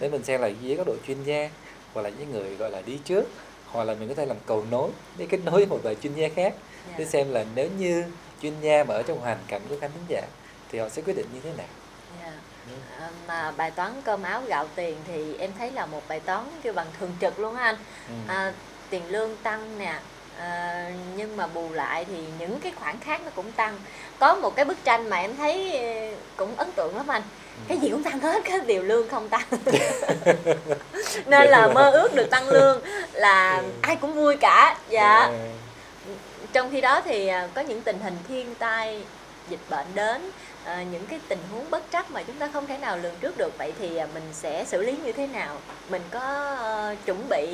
để 0.00 0.08
mình 0.08 0.24
xem 0.24 0.40
là 0.40 0.46
dưới 0.46 0.76
góc 0.76 0.86
độ 0.86 0.94
chuyên 1.06 1.22
gia 1.24 1.50
hoặc 1.94 2.02
là 2.02 2.08
những 2.08 2.30
người 2.32 2.56
gọi 2.56 2.70
là 2.70 2.82
đi 2.86 2.98
trước 3.04 3.24
hoặc 3.66 3.84
là 3.84 3.94
mình 3.94 4.08
có 4.08 4.14
thể 4.14 4.26
làm 4.26 4.36
cầu 4.46 4.64
nối 4.70 4.90
để 5.16 5.26
kết 5.30 5.40
nối 5.44 5.54
với 5.54 5.66
một 5.66 5.78
vài 5.82 5.94
chuyên 6.02 6.14
gia 6.14 6.28
khác 6.28 6.54
để 6.86 6.94
Yeah. 6.98 7.08
xem 7.08 7.30
là 7.30 7.44
nếu 7.54 7.68
như 7.78 8.04
chuyên 8.42 8.52
gia 8.60 8.84
mà 8.84 8.94
ở 8.94 9.02
trong 9.02 9.18
hoàn 9.18 9.38
cảnh 9.48 9.62
của 9.68 9.76
khán 9.80 9.90
thính 9.92 10.04
giả 10.08 10.22
thì 10.70 10.78
họ 10.78 10.88
sẽ 10.88 11.02
quyết 11.02 11.16
định 11.16 11.26
như 11.34 11.40
thế 11.40 11.50
nào. 11.56 11.66
À, 13.00 13.08
mà 13.28 13.50
bài 13.56 13.70
toán 13.70 13.92
cơm 14.04 14.22
áo 14.22 14.42
gạo 14.46 14.66
tiền 14.74 14.96
thì 15.08 15.36
em 15.38 15.50
thấy 15.58 15.70
là 15.70 15.86
một 15.86 16.02
bài 16.08 16.20
toán 16.20 16.40
kêu 16.62 16.72
bằng 16.72 16.86
thường 17.00 17.16
trực 17.20 17.38
luôn 17.38 17.56
á 17.56 17.64
anh. 17.64 17.76
Ừ. 18.08 18.14
à, 18.28 18.52
tiền 18.90 19.02
lương 19.08 19.36
tăng 19.36 19.78
nè 19.78 19.94
à, 20.38 20.90
nhưng 21.16 21.36
mà 21.36 21.46
bù 21.46 21.72
lại 21.72 22.04
thì 22.04 22.24
những 22.38 22.60
cái 22.60 22.72
khoản 22.80 22.96
khác 23.00 23.20
nó 23.24 23.30
cũng 23.34 23.52
tăng. 23.52 23.78
Có 24.18 24.34
một 24.34 24.56
cái 24.56 24.64
bức 24.64 24.84
tranh 24.84 25.10
mà 25.10 25.16
em 25.16 25.36
thấy 25.36 25.78
ờ, 25.78 26.16
cũng 26.36 26.54
ấn 26.56 26.72
tượng 26.72 26.96
lắm 26.96 27.08
anh. 27.08 27.22
Cái 27.68 27.78
gì 27.78 27.88
cũng 27.90 28.02
tăng 28.02 28.20
hết 28.20 28.42
cái 28.44 28.60
điều 28.60 28.82
lương 28.82 29.08
không 29.08 29.28
tăng. 29.28 29.46
Nên 31.26 31.48
là 31.48 31.68
mơ 31.74 31.90
ước 31.90 32.14
được 32.14 32.30
tăng 32.30 32.48
lương 32.48 32.80
là 33.12 33.56
Ừ. 33.56 33.64
ai 33.82 33.96
cũng 33.96 34.14
vui 34.14 34.36
cả 34.36 34.76
dạ. 34.88 35.30
Trong 36.52 36.70
khi 36.72 36.80
đó 36.80 37.00
thì 37.00 37.26
à, 37.26 37.48
có 37.54 37.60
những 37.60 37.80
tình 37.82 37.98
hình 38.04 38.16
thiên 38.28 38.54
tai 38.54 39.02
dịch 39.48 39.60
bệnh 39.70 39.86
đến 39.94 40.30
à, 40.64 40.82
những 40.92 41.06
cái 41.06 41.18
tình 41.28 41.38
huống 41.52 41.70
bất 41.70 41.84
trắc 41.92 42.10
mà 42.10 42.22
chúng 42.22 42.36
ta 42.36 42.48
không 42.52 42.66
thể 42.66 42.78
nào 42.78 42.98
lường 42.98 43.14
trước 43.20 43.38
được 43.38 43.58
vậy 43.58 43.72
thì 43.78 43.96
à, 43.96 44.06
mình 44.14 44.22
sẽ 44.32 44.64
xử 44.64 44.82
lý 44.82 44.96
như 45.04 45.12
thế 45.12 45.26
nào? 45.26 45.56
Mình 45.90 46.02
có 46.10 46.20
ờ, 46.58 46.94
chuẩn 47.06 47.28
bị 47.28 47.46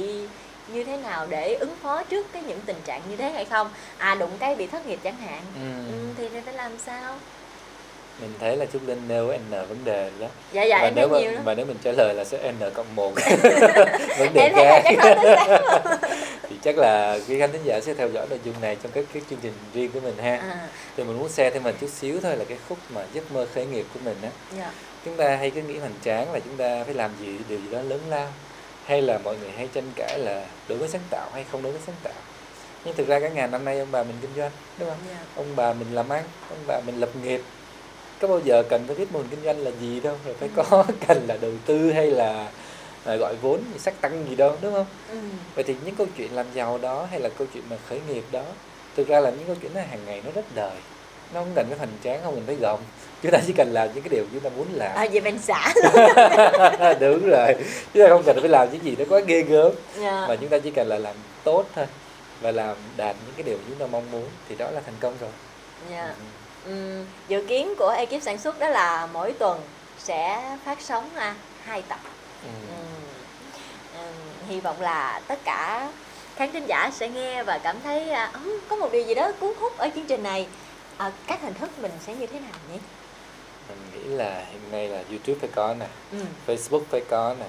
như 0.69 0.85
thế 0.85 0.97
nào 0.97 1.27
để 1.31 1.55
ứng 1.55 1.77
phó 1.83 2.03
trước 2.03 2.27
cái 2.33 2.43
những 2.43 2.61
tình 2.67 2.77
trạng 2.85 3.03
như 3.11 3.17
thế 3.17 3.31
hay 3.31 3.45
không? 3.45 3.71
À 3.99 4.15
đụng 4.15 4.31
cái 4.39 4.55
bị 4.55 4.67
thất 4.67 4.87
nghiệp 4.87 4.99
chẳng 5.03 5.17
hạn. 5.17 5.41
Ừ. 5.55 5.93
ừ, 5.93 6.29
thì 6.33 6.41
phải 6.45 6.55
làm 6.55 6.73
sao? 6.79 7.15
Mình 8.21 8.33
thấy 8.41 8.57
là 8.57 8.67
Trúc 8.73 8.89
Linh 8.89 9.09
nêu 9.09 9.27
n 9.27 9.51
vấn 9.51 9.79
đề 9.85 10.11
đó. 10.21 10.27
Dạ 10.53 10.63
dạ 10.63 10.79
và 10.79 10.85
em 10.85 10.93
nếu 10.97 11.09
mà, 11.09 11.19
nhiều 11.21 11.33
mà 11.45 11.55
nếu 11.55 11.67
mình 11.67 11.77
trả 11.85 11.93
lời 11.93 12.15
là 12.15 12.25
sẽ 12.25 12.53
n 12.53 12.71
cộng 12.75 12.97
một. 12.97 13.13
Vấn 14.19 14.35
đề 14.35 14.41
em 14.41 14.55
khác 14.55 14.83
chắc 16.65 16.79
là 16.79 17.19
quý 17.29 17.39
khán 17.39 17.53
thính 17.53 17.65
giả 17.65 17.81
sẽ 17.81 17.95
theo 17.95 18.09
dõi 18.09 18.27
nội 18.31 18.39
dung 18.45 18.61
này 18.61 18.77
trong 18.83 18.93
các 18.93 19.05
cái 19.13 19.23
chương 19.31 19.39
trình 19.43 19.53
riêng 19.75 19.91
của 19.93 20.01
mình 20.01 20.19
ha. 20.19 20.37
À, 20.37 20.69
thì 20.97 21.05
mình 21.05 21.19
muốn 21.19 21.29
share 21.29 21.51
thêm 21.51 21.63
mình 21.63 21.75
chút 21.81 21.91
xíu 21.91 22.21
thôi 22.21 22.37
là 22.37 22.45
cái 22.45 22.59
khúc 22.69 22.79
mà 22.95 23.05
giấc 23.13 23.33
mơ 23.33 23.47
khởi 23.55 23.67
nghiệp 23.67 23.87
của 23.95 24.01
mình 24.05 24.17
á. 24.23 24.31
Dạ. 24.59 24.73
chúng 25.05 25.17
ta 25.17 25.37
hay 25.37 25.51
cứ 25.51 25.63
nghĩ 25.63 25.79
hoành 25.79 25.95
tráng 26.05 26.33
là 26.33 26.41
chúng 26.45 26.57
ta 26.57 26.85
phải 26.85 26.95
làm 26.95 27.11
gì 27.21 27.39
điều 27.49 27.59
gì 27.59 27.71
đó 27.71 27.83
lớn 27.83 28.01
lao 28.09 28.33
hay 28.85 29.03
là 29.03 29.19
mọi 29.19 29.37
người 29.39 29.51
hay 29.51 29.69
tranh 29.75 29.93
cãi 29.97 30.19
là 30.19 30.47
đối 30.69 30.79
với 30.79 30.89
sáng 30.89 31.03
tạo 31.11 31.31
hay 31.33 31.45
không 31.53 31.63
đối 31.63 31.73
với 31.73 31.81
sáng 31.87 31.97
tạo. 32.03 32.15
Nhưng 32.85 32.97
thực 32.97 33.09
ra 33.09 33.21
cả 33.21 33.29
ngàn 33.29 33.51
năm 33.51 33.65
nay 33.65 33.79
ông 33.79 33.89
bà 33.91 34.03
mình 34.03 34.17
kinh 34.21 34.31
doanh 34.37 34.51
đúng 34.79 34.89
không? 34.89 34.99
Dạ. 35.09 35.19
ông 35.37 35.47
bà 35.57 35.73
mình 35.73 35.95
làm 35.95 36.09
ăn 36.09 36.23
ông 36.51 36.59
bà 36.67 36.81
mình 36.87 37.01
lập 37.01 37.11
nghiệp. 37.23 37.41
Có 38.21 38.29
bao 38.29 38.41
giờ 38.45 38.63
cần 38.69 38.85
phải 38.87 38.97
biết 38.97 39.13
mô 39.13 39.19
hình 39.19 39.29
kinh 39.31 39.45
doanh 39.45 39.59
là 39.59 39.71
gì 39.81 40.01
đâu 40.01 40.17
rồi 40.27 40.35
phải 40.41 40.49
có 40.57 40.85
cần 41.09 41.27
là 41.29 41.37
đầu 41.41 41.53
tư 41.67 41.93
hay 41.93 42.07
là 42.07 42.51
gọi 43.05 43.35
vốn 43.43 43.61
sắc 43.79 44.01
tăng 44.01 44.27
gì 44.29 44.37
đâu 44.37 44.57
đúng 44.61 44.73
không? 44.73 44.87
Ừ. 45.11 45.19
vậy 45.55 45.65
thì 45.65 45.75
những 45.85 45.95
câu 45.95 46.07
chuyện 46.17 46.35
làm 46.35 46.47
giàu 46.55 46.79
đó 46.79 47.07
hay 47.11 47.21
là 47.21 47.29
câu 47.29 47.47
chuyện 47.55 47.63
mà 47.71 47.77
khởi 47.89 48.01
nghiệp 48.09 48.25
đó 48.33 48.43
thực 48.97 49.09
ra 49.09 49.21
là 49.21 49.31
những 49.31 49.47
câu 49.47 49.57
chuyện 49.63 49.75
nó 49.75 49.81
hàng 49.81 50.01
ngày 50.07 50.23
nó 50.25 50.31
rất 50.35 50.45
đời. 50.55 50.77
Nó 51.35 51.41
không 51.41 51.53
cần 51.55 51.67
phải 51.69 51.79
hoành 51.79 51.91
tráng 52.05 52.21
không 52.25 52.35
cần 52.35 52.45
phải 52.47 52.57
gồng. 52.57 52.81
Chúng 53.23 53.33
ta 53.33 53.39
chỉ 53.47 53.53
cần 53.57 53.73
làm 53.73 53.89
những 53.95 54.03
cái 54.03 54.09
điều 54.11 54.25
chúng 54.33 54.41
ta 54.41 54.51
muốn 54.57 54.67
làm. 54.73 54.97
À, 54.97 55.07
vậy 55.13 55.21
mình 55.21 55.39
xả. 55.39 55.75
Đúng 57.01 57.29
rồi. 57.29 57.55
Chúng 57.95 58.03
ta 58.03 58.09
không 58.09 58.23
cần 58.27 58.37
phải 58.41 58.49
làm 58.49 58.73
những 58.73 58.85
gì 58.85 58.95
nó 58.99 59.05
quá 59.09 59.21
ghê 59.27 59.43
gớm. 59.43 59.73
Dạ. 60.01 60.27
mà 60.29 60.37
chúng 60.37 60.49
ta 60.49 60.59
chỉ 60.59 60.71
cần 60.71 60.89
là 60.89 60.99
làm 60.99 61.17
tốt 61.45 61.65
thôi 61.75 61.87
và 62.41 62.53
làm 62.53 62.77
đạt 62.97 63.17
những 63.27 63.35
cái 63.37 63.43
điều 63.43 63.59
chúng 63.69 63.77
ta 63.79 63.87
mong 63.87 64.11
muốn 64.11 64.25
thì 64.49 64.55
đó 64.55 64.71
là 64.71 64.81
thành 64.85 64.95
công 65.01 65.15
rồi. 65.21 65.31
Dạ. 65.91 66.15
Ừ. 66.65 66.71
Ừm, 66.71 67.05
dự 67.29 67.45
kiến 67.49 67.75
của 67.79 67.89
ekip 67.89 68.23
sản 68.23 68.39
xuất 68.39 68.59
đó 68.59 68.69
là 68.69 69.09
mỗi 69.13 69.33
tuần 69.33 69.61
sẽ 69.99 70.43
phát 70.65 70.81
sóng 70.81 71.11
à, 71.17 71.35
hai 71.65 71.83
tập 71.83 71.99
Ừ. 72.43 72.49
Ừm, 72.69 72.87
ừm, 73.95 74.49
hy 74.49 74.61
vọng 74.61 74.81
là 74.81 75.21
tất 75.29 75.39
cả 75.45 75.89
khán 76.37 76.53
thính 76.53 76.67
giả 76.67 76.91
sẽ 76.95 77.09
nghe 77.09 77.43
và 77.43 77.59
cảm 77.59 77.77
thấy 77.85 78.11
"Ừm, 78.33 78.61
có 78.69 78.77
một 78.77 78.93
điều 78.93 79.03
gì 79.07 79.15
đó 79.15 79.33
cuốn 79.41 79.53
hút 79.61 79.79
ở 79.79 79.89
chương 79.95 80.07
trình 80.07 80.23
này. 80.23 80.47
À, 80.97 81.13
các 81.27 81.43
hình 81.43 81.55
thức 81.55 81.71
mình 81.83 81.93
sẽ 82.07 82.15
như 82.15 82.27
thế 82.27 82.41
nào 82.41 82.53
nhỉ? 82.73 82.79
Mình 83.69 83.79
nghĩ 83.95 84.09
là 84.17 84.45
hiện 84.53 84.61
nay 84.73 84.89
là 84.89 85.03
youtube 85.11 85.39
phải 85.41 85.49
có 85.55 85.75
nè 85.81 85.87
Ừm. 86.13 86.27
facebook 86.47 86.83
phải 86.91 87.01
có 87.11 87.35
nè 87.41 87.47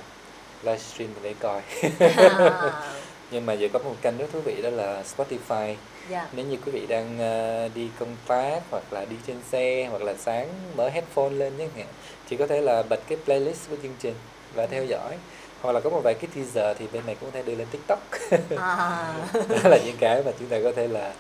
livestream 0.64 1.10
để 1.22 1.34
coi. 1.40 1.62
À, 2.00 2.94
nhưng 3.32 3.46
mà 3.46 3.54
giờ 3.54 3.68
có 3.74 3.80
một 3.80 3.96
kênh 4.02 4.18
rất 4.18 4.26
thú 4.34 4.40
vị 4.46 4.62
đó 4.64 4.70
là 4.70 5.04
spotify. 5.18 5.76
Dạ. 6.10 6.28
nếu 6.34 6.46
như 6.46 6.58
quý 6.66 6.72
vị 6.72 6.86
đang 6.88 7.20
ờ, 7.20 7.70
đi 7.76 7.90
công 8.00 8.16
tác 8.28 8.60
hoặc 8.72 8.84
là 8.92 9.06
đi 9.06 9.16
trên 9.28 9.38
xe 9.52 9.88
hoặc 9.90 10.02
là 10.02 10.14
sáng 10.20 10.48
mở 10.76 10.90
headphone 10.90 11.30
lên 11.30 11.54
chẳng 11.58 11.70
hạn 11.78 11.86
thì 12.30 12.38
có 12.38 12.48
thể 12.48 12.62
là 12.62 12.84
bật 12.84 13.00
cái 13.08 13.18
playlist 13.26 13.70
của 13.70 13.76
chương 13.84 13.96
trình 14.00 14.14
và 14.56 14.66
theo 14.66 14.86
dõi. 14.86 15.18
Hoặc 15.62 15.72
là 15.72 15.80
có 15.80 15.90
một 15.90 16.02
vài 16.04 16.14
cái 16.14 16.30
teaser 16.36 16.78
thì 16.80 16.86
bên 16.94 17.06
này 17.06 17.16
cũng 17.20 17.32
có 17.32 17.36
thể 17.36 17.44
đưa 17.44 17.56
lên 17.56 17.68
tiktok. 17.72 18.00
À, 18.58 19.14
đó 19.34 19.70
là 19.70 19.78
những 19.86 19.98
cái 20.00 20.24
mà 20.26 20.32
chúng 20.40 20.48
ta 20.48 20.58
có 20.64 20.72
thể 20.76 20.88
là 20.88 21.14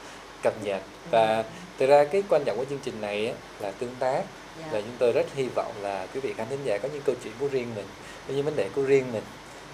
cập 0.43 0.53
nhật. 0.63 0.81
Và 1.11 1.43
thực 1.79 1.87
ra 1.87 2.03
cái 2.03 2.23
quan 2.29 2.43
trọng 2.43 2.57
của 2.57 2.65
chương 2.65 2.79
trình 2.83 3.01
này 3.01 3.27
á, 3.27 3.33
là 3.59 3.71
tương 3.71 3.95
tác. 3.99 4.23
Dạ. 4.59 4.65
là 4.71 4.81
chúng 4.81 4.95
tôi 4.99 5.11
rất 5.11 5.25
hy 5.35 5.47
vọng 5.55 5.73
là 5.81 6.07
quý 6.13 6.19
vị 6.19 6.33
khán 6.37 6.47
thính 6.49 6.59
giả 6.63 6.77
có 6.77 6.89
những 6.93 7.01
câu 7.05 7.15
chuyện 7.23 7.33
của 7.39 7.47
riêng 7.47 7.75
mình 7.75 7.85
có 8.27 8.33
những 8.33 8.45
vấn 8.45 8.55
đề 8.55 8.69
của 8.75 8.81
riêng 8.81 9.13
mình 9.13 9.23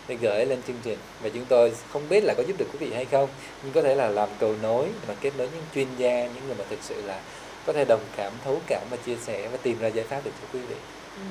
để 0.08 0.16
gửi 0.16 0.46
lên 0.46 0.62
chương 0.68 0.80
trình. 0.84 0.98
Và 1.22 1.30
chúng 1.30 1.46
tôi 1.46 1.74
không 1.94 2.10
biết 2.10 2.24
là 2.24 2.34
có 2.38 2.44
giúp 2.48 2.58
được 2.58 2.66
quý 2.74 2.80
vị 2.80 2.94
hay 2.94 3.06
không 3.06 3.30
nhưng 3.64 3.74
có 3.74 3.82
thể 3.82 3.96
là 3.96 4.08
làm 4.08 4.30
cầu 4.40 4.56
nối 4.62 4.88
mà 5.08 5.16
kết 5.22 5.32
nối 5.38 5.48
những 5.54 5.64
chuyên 5.76 5.88
gia 5.98 6.28
những 6.28 6.48
người 6.48 6.56
mà 6.56 6.64
thực 6.70 6.80
sự 6.82 7.02
là 7.02 7.22
có 7.66 7.74
thể 7.74 7.86
đồng 7.86 8.02
cảm 8.18 8.34
thấu 8.44 8.60
cảm 8.68 8.82
và 8.90 8.98
chia 9.06 9.16
sẻ 9.16 9.48
và 9.48 9.58
tìm 9.64 9.80
ra 9.80 9.88
giải 9.88 10.06
pháp 10.10 10.26
được 10.26 10.32
cho 10.42 10.48
quý 10.54 10.60
vị. 10.60 10.76
Ừm. 11.16 11.28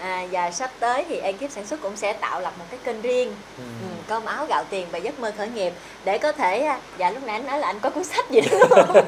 À, 0.00 0.24
và 0.32 0.50
sắp 0.50 0.70
tới 0.80 1.04
thì 1.08 1.16
ekip 1.18 1.50
sản 1.50 1.66
xuất 1.66 1.80
cũng 1.82 1.96
sẽ 1.96 2.12
tạo 2.12 2.40
lập 2.40 2.52
một 2.58 2.64
cái 2.70 2.80
kênh 2.84 3.02
riêng 3.02 3.34
Ừ. 3.58 3.62
ừ, 3.82 3.86
cơm 4.08 4.24
áo 4.24 4.46
gạo 4.48 4.64
tiền 4.70 4.86
và 4.92 4.98
giấc 4.98 5.18
mơ 5.20 5.32
khởi 5.38 5.48
nghiệp 5.48 5.72
để 6.04 6.18
có 6.18 6.32
thể 6.32 6.60
à, 6.60 6.78
dạ 6.98 7.10
lúc 7.10 7.22
nãy 7.26 7.36
anh 7.36 7.46
nói 7.46 7.58
là 7.58 7.66
anh 7.66 7.80
có 7.80 7.90
cuốn 7.90 8.04
sách 8.04 8.30
gì 8.30 8.40
đúng 8.50 8.60
không 8.70 8.92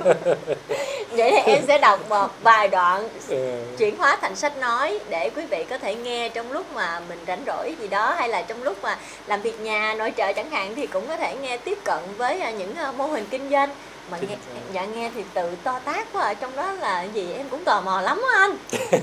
vậy 1.10 1.30
thì 1.46 1.52
em 1.52 1.62
sẽ 1.68 1.78
đọc 1.78 2.00
một 2.08 2.28
vài 2.42 2.68
đoạn 2.68 3.08
Ừ. 3.28 3.62
chuyển 3.78 3.96
hóa 3.98 4.18
thành 4.20 4.36
sách 4.36 4.56
nói 4.56 4.98
để 5.10 5.30
quý 5.36 5.42
vị 5.50 5.64
có 5.70 5.78
thể 5.78 5.94
nghe 5.94 6.28
trong 6.28 6.52
lúc 6.52 6.66
mà 6.74 7.00
mình 7.08 7.18
rảnh 7.26 7.42
rỗi 7.46 7.74
gì 7.80 7.88
đó 7.88 8.14
hay 8.18 8.28
là 8.28 8.42
trong 8.42 8.62
lúc 8.62 8.76
mà 8.82 8.96
làm 9.26 9.42
việc 9.42 9.60
nhà 9.60 9.94
nội 9.98 10.12
trợ 10.16 10.32
chẳng 10.32 10.50
hạn 10.50 10.72
thì 10.76 10.86
cũng 10.86 11.06
có 11.08 11.16
thể 11.16 11.34
nghe 11.42 11.56
tiếp 11.56 11.78
cận 11.84 11.98
với 12.16 12.40
à, 12.40 12.50
những 12.50 12.74
à, 12.76 12.92
mô 12.92 13.06
hình 13.06 13.24
kinh 13.30 13.50
doanh 13.50 13.70
mà 14.10 14.18
nghe 14.18 14.36
dạ 14.72 14.84
nghe 14.84 15.10
thì 15.14 15.24
tự 15.34 15.56
to 15.62 15.78
tác 15.78 16.06
quá 16.12 16.22
à. 16.22 16.34
trong 16.34 16.56
đó 16.56 16.72
là 16.72 17.02
gì? 17.02 17.32
Em 17.32 17.48
cũng 17.48 17.64
tò 17.64 17.80
mò 17.80 18.00
lắm 18.00 18.22
á 18.34 18.38
anh. 18.40 18.56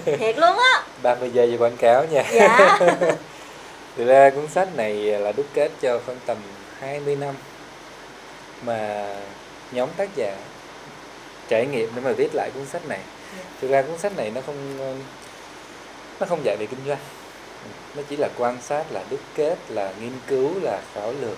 Thiệt 0.19 0.37
luôn 0.37 0.57
á. 0.57 0.83
30 1.03 1.29
giây 1.33 1.51
về 1.51 1.57
quảng 1.57 1.77
cáo 1.77 2.05
nha. 2.05 2.23
Dạ. 2.33 2.79
Thực 3.97 4.05
ra 4.05 4.29
cuốn 4.29 4.47
sách 4.47 4.75
này 4.75 4.93
là 4.95 5.31
đúc 5.31 5.45
kết 5.53 5.71
cho 5.81 5.99
khoảng 6.05 6.17
tầm 6.25 6.37
20 6.79 7.15
năm 7.15 7.35
mà 8.65 9.07
nhóm 9.71 9.89
tác 9.97 10.09
giả 10.15 10.35
trải 11.47 11.65
nghiệm 11.65 11.89
để 11.95 12.01
mà 12.01 12.11
viết 12.11 12.29
lại 12.33 12.49
cuốn 12.53 12.65
sách 12.65 12.87
này. 12.87 12.99
Thực 13.61 13.71
ra 13.71 13.81
cuốn 13.81 13.97
sách 13.97 14.17
này 14.17 14.31
nó 14.35 14.41
không 14.45 14.77
nó 16.19 16.25
không 16.25 16.45
dạy 16.45 16.57
về 16.59 16.65
kinh 16.65 16.79
doanh. 16.87 16.99
Nó 17.95 18.01
chỉ 18.09 18.15
là 18.15 18.29
quan 18.37 18.57
sát, 18.61 18.83
là 18.91 19.03
đúc 19.09 19.19
kết, 19.35 19.55
là 19.67 19.93
nghiên 20.01 20.13
cứu, 20.27 20.51
là 20.61 20.81
khảo 20.93 21.13
lược 21.21 21.37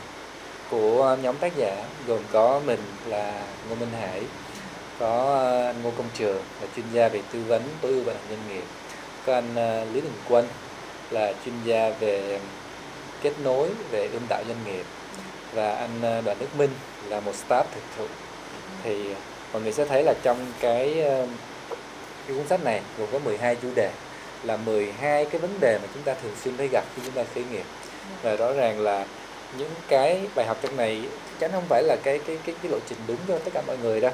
của 0.69 1.03
ờ, 1.03 1.17
nhóm 1.17 1.37
tác 1.37 1.51
giả 1.57 1.83
gồm 2.07 2.19
có 2.31 2.61
mình 2.65 2.79
là 3.07 3.41
Ngô 3.69 3.75
Minh 3.75 3.89
Hải, 3.99 4.21
có 4.99 5.43
anh 5.67 5.83
Ngô 5.83 5.91
Công 5.97 6.09
Trường 6.13 6.41
là 6.61 6.67
chuyên 6.75 6.85
gia 6.93 7.07
về 7.07 7.21
tư 7.31 7.39
vấn 7.47 7.63
tối 7.81 7.91
ưu 7.91 8.03
vận 8.03 8.15
hành 8.15 8.25
doanh 8.29 8.49
nghiệp, 8.49 8.63
có 9.25 9.33
anh 9.33 9.55
ờ, 9.55 9.85
Lý 9.85 10.01
Đình 10.01 10.17
Quân 10.29 10.47
là 11.09 11.33
chuyên 11.45 11.55
gia 11.65 11.89
về 11.89 12.39
kết 13.21 13.33
nối 13.43 13.69
về 13.91 14.09
ươm 14.13 14.27
tạo 14.29 14.43
doanh 14.47 14.65
nghiệp 14.65 14.85
và 15.53 15.75
anh 15.75 16.23
Đoàn 16.25 16.37
Đức 16.39 16.55
Minh 16.57 16.71
là 17.07 17.19
một 17.19 17.31
staff 17.47 17.63
thực 17.73 17.83
thụ. 17.97 18.05
Thì 18.83 19.13
mọi 19.53 19.61
người 19.61 19.71
sẽ 19.71 19.85
thấy 19.85 20.03
là 20.03 20.13
trong 20.23 20.37
cái, 20.59 20.93
cái 22.27 22.37
cuốn 22.37 22.47
sách 22.47 22.63
này 22.63 22.81
gồm 22.97 23.07
có 23.11 23.19
12 23.19 23.55
chủ 23.55 23.67
đề 23.75 23.91
là 24.43 24.57
12 24.57 25.25
cái 25.25 25.41
vấn 25.41 25.59
đề 25.59 25.77
mà 25.81 25.87
chúng 25.93 26.03
ta 26.03 26.13
thường 26.13 26.35
xuyên 26.43 26.57
thấy 26.57 26.67
gặp 26.71 26.83
khi 26.95 27.01
chúng 27.05 27.13
ta 27.13 27.23
khởi 27.35 27.43
nghiệp. 27.51 27.65
Và 28.21 28.35
rõ 28.35 28.53
ràng 28.53 28.79
là 28.79 29.05
những 29.57 29.71
cái 29.87 30.21
bài 30.35 30.45
học 30.45 30.57
trong 30.61 30.77
này 30.77 31.01
chắc 31.29 31.39
chắn 31.39 31.51
không 31.51 31.65
phải 31.69 31.83
là 31.83 31.95
cái 32.03 32.19
cái 32.27 32.37
cái 32.45 32.55
cái 32.63 32.71
lộ 32.71 32.77
trình 32.89 32.97
đúng 33.07 33.17
cho 33.27 33.39
tất 33.39 33.51
cả 33.53 33.61
mọi 33.67 33.77
người 33.77 34.01
đâu. 34.01 34.11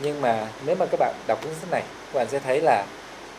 Nhưng 0.00 0.20
mà 0.20 0.48
nếu 0.66 0.76
mà 0.76 0.86
các 0.86 1.00
bạn 1.00 1.14
đọc 1.26 1.38
cuốn 1.42 1.54
sách 1.60 1.70
này, 1.70 1.82
các 1.82 2.18
bạn 2.18 2.26
sẽ 2.30 2.38
thấy 2.38 2.60
là 2.60 2.84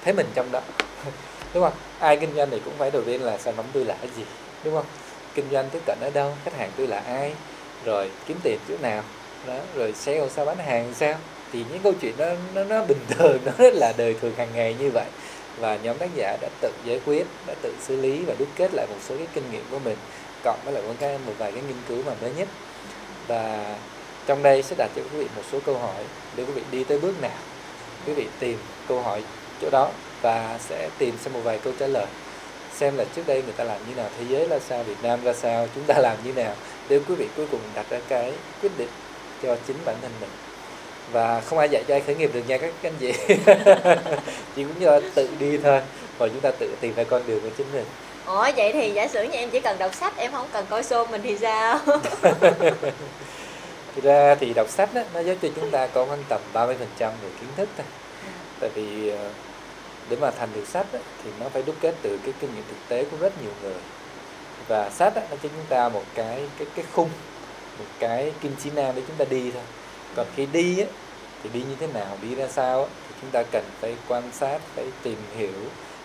thấy 0.03 0.13
mình 0.13 0.27
trong 0.33 0.51
đó. 0.51 0.61
Đúng 1.53 1.63
không? 1.63 1.73
Ai 1.99 2.17
kinh 2.17 2.35
doanh 2.35 2.49
thì 2.49 2.59
cũng 2.65 2.73
phải 2.77 2.91
đầu 2.91 3.03
tiên 3.05 3.21
là 3.21 3.37
sản 3.37 3.53
phẩm 3.55 3.65
tôi 3.73 3.85
là 3.85 3.95
cái 4.01 4.09
gì, 4.17 4.23
đúng 4.63 4.75
không? 4.75 4.85
Kinh 5.35 5.45
doanh 5.51 5.69
tiếp 5.69 5.79
cận 5.85 5.97
ở 6.01 6.09
đâu, 6.13 6.33
khách 6.45 6.57
hàng 6.57 6.71
tôi 6.77 6.87
là 6.87 6.99
ai 6.99 7.33
rồi 7.85 8.11
kiếm 8.27 8.37
tiền 8.43 8.59
chỗ 8.69 8.75
nào, 8.81 9.03
đó, 9.47 9.59
rồi 9.75 9.93
sale 9.93 10.29
sao, 10.29 10.45
bán 10.45 10.57
hàng 10.57 10.93
sao. 10.93 11.15
Thì 11.53 11.63
những 11.69 11.79
câu 11.79 11.93
chuyện 12.01 12.17
đó, 12.17 12.25
nó 12.53 12.63
nó 12.63 12.85
bình 12.85 13.05
thường, 13.09 13.37
nó 13.45 13.51
rất 13.57 13.73
là 13.73 13.93
đời 13.97 14.15
thường 14.21 14.33
hàng 14.37 14.49
ngày 14.55 14.75
như 14.79 14.91
vậy. 14.93 15.05
Và 15.59 15.77
nhóm 15.83 15.97
tác 15.97 16.09
giả 16.15 16.37
đã 16.41 16.49
tự 16.61 16.71
giải 16.85 16.99
quyết, 17.05 17.27
đã 17.47 17.53
tự 17.61 17.73
xử 17.81 18.01
lý 18.01 18.23
và 18.25 18.33
đúc 18.39 18.47
kết 18.55 18.73
lại 18.73 18.87
một 18.89 18.97
số 19.09 19.17
cái 19.17 19.27
kinh 19.33 19.51
nghiệm 19.51 19.63
của 19.71 19.79
mình 19.79 19.97
cộng 20.43 20.59
với 20.65 20.73
lại 20.73 20.83
một 20.87 20.93
cái 20.99 21.17
một 21.25 21.33
vài 21.37 21.51
cái 21.51 21.61
nghiên 21.67 21.77
cứu 21.87 21.97
mà 22.05 22.11
mới 22.21 22.31
nhất. 22.37 22.47
Và 23.27 23.75
trong 24.25 24.43
đây 24.43 24.63
sẽ 24.63 24.75
đặt 24.77 24.89
cho 24.95 25.01
quý 25.01 25.17
vị 25.19 25.27
một 25.35 25.41
số 25.51 25.59
câu 25.65 25.77
hỏi 25.77 26.03
để 26.35 26.43
quý 26.43 26.53
vị 26.53 26.61
đi 26.71 26.83
tới 26.83 26.99
bước 26.99 27.21
nào. 27.21 27.37
Quý 28.05 28.13
vị 28.13 28.27
tìm 28.39 28.57
câu 28.87 29.01
hỏi 29.01 29.23
chỗ 29.61 29.69
đó 29.69 29.89
và 30.21 30.59
sẽ 30.69 30.89
tìm 30.97 31.15
xem 31.23 31.33
một 31.33 31.39
vài 31.43 31.59
câu 31.63 31.73
trả 31.79 31.87
lời. 31.87 32.05
Xem 32.73 32.97
là 32.97 33.05
trước 33.15 33.21
đây 33.27 33.43
người 33.43 33.53
ta 33.53 33.63
làm 33.63 33.77
như 33.87 33.95
nào, 33.95 34.09
thế 34.19 34.25
giới 34.29 34.47
ra 34.47 34.59
sao, 34.69 34.83
việt 34.83 35.03
nam 35.03 35.23
ra 35.23 35.33
sao, 35.33 35.67
chúng 35.75 35.83
ta 35.83 35.99
làm 35.99 36.17
như 36.23 36.33
nào 36.33 36.55
để 36.89 36.99
quý 37.07 37.15
vị 37.15 37.27
cuối 37.37 37.47
cùng 37.51 37.59
đặt 37.75 37.85
ra 37.89 37.99
cái 38.07 38.33
quyết 38.61 38.71
định 38.77 38.89
cho 39.43 39.57
chính 39.67 39.77
bản 39.85 39.95
thân 40.01 40.11
mình. 40.21 40.29
Và 41.11 41.41
không 41.41 41.59
ai 41.59 41.69
dạy 41.69 41.83
cho 41.87 41.95
ai 41.95 42.01
khởi 42.01 42.15
nghiệp 42.15 42.31
được 42.33 42.43
nha 42.47 42.57
các 42.57 42.71
anh 42.83 42.93
chị. 42.99 43.13
Chỉ 44.55 44.63
cũng 44.63 44.81
do 44.81 44.99
tự 45.15 45.29
đi 45.39 45.57
thôi, 45.57 45.81
và 46.17 46.27
chúng 46.27 46.39
ta 46.39 46.51
tự 46.51 46.75
tìm 46.81 46.93
ra 46.95 47.03
con 47.03 47.21
đường 47.27 47.41
của 47.41 47.49
chính 47.57 47.67
mình 47.73 47.85
ủa 48.31 48.51
vậy 48.55 48.73
thì 48.73 48.91
giả 48.91 49.07
sử 49.07 49.23
như 49.23 49.37
em 49.37 49.49
chỉ 49.49 49.59
cần 49.59 49.77
đọc 49.77 49.95
sách 49.95 50.17
em 50.17 50.31
không 50.31 50.47
cần 50.53 50.65
coi 50.69 50.81
show 50.81 51.07
mình 51.07 51.21
thì 51.23 51.37
sao? 51.37 51.79
Thực 53.95 54.03
ra 54.03 54.35
thì 54.35 54.53
đọc 54.53 54.69
sách 54.69 54.93
đó, 54.93 55.01
nó 55.13 55.19
giúp 55.19 55.37
cho 55.41 55.49
chúng 55.55 55.71
ta 55.71 55.87
có 55.87 56.05
khoảng 56.05 56.23
tầm 56.29 56.41
30% 56.53 56.67
về 56.99 57.29
kiến 57.39 57.49
thức 57.55 57.69
thôi. 57.77 57.85
Tại 58.59 58.69
vì 58.75 59.09
ờ, 59.09 59.29
để 60.09 60.17
mà 60.21 60.31
thành 60.31 60.49
được 60.55 60.67
sách 60.67 60.85
á, 60.93 60.99
thì 61.23 61.29
nó 61.39 61.49
phải 61.49 61.63
đúc 61.63 61.75
kết 61.81 61.95
từ 62.01 62.19
cái 62.25 62.33
kinh 62.41 62.55
nghiệm 62.55 62.63
thực 62.69 62.87
tế 62.87 63.03
của 63.11 63.17
rất 63.17 63.41
nhiều 63.41 63.51
người. 63.63 63.81
Và 64.67 64.89
sách 64.89 65.15
á, 65.15 65.21
nó 65.29 65.37
cho 65.43 65.49
chúng 65.49 65.65
ta 65.69 65.89
một 65.89 66.03
cái 66.15 66.39
cái 66.57 66.67
cái 66.75 66.85
khung 66.93 67.09
một 67.79 67.85
cái 67.99 68.31
kim 68.41 68.55
chỉ 68.63 68.69
nam 68.75 68.95
để 68.95 69.01
chúng 69.07 69.17
ta 69.17 69.25
đi 69.29 69.51
thôi. 69.51 69.63
Còn 70.15 70.27
khi 70.35 70.45
đi 70.45 70.79
á, 70.79 70.85
thì 71.43 71.49
đi 71.53 71.59
như 71.59 71.75
thế 71.79 71.87
nào 71.87 72.17
đi 72.21 72.35
ra 72.35 72.47
sao 72.47 72.83
á, 72.83 72.89
thì 73.07 73.15
chúng 73.21 73.31
ta 73.31 73.43
cần 73.51 73.63
phải 73.81 73.95
quan 74.07 74.23
sát 74.33 74.59
phải 74.75 74.85
tìm 75.03 75.17
hiểu 75.37 75.53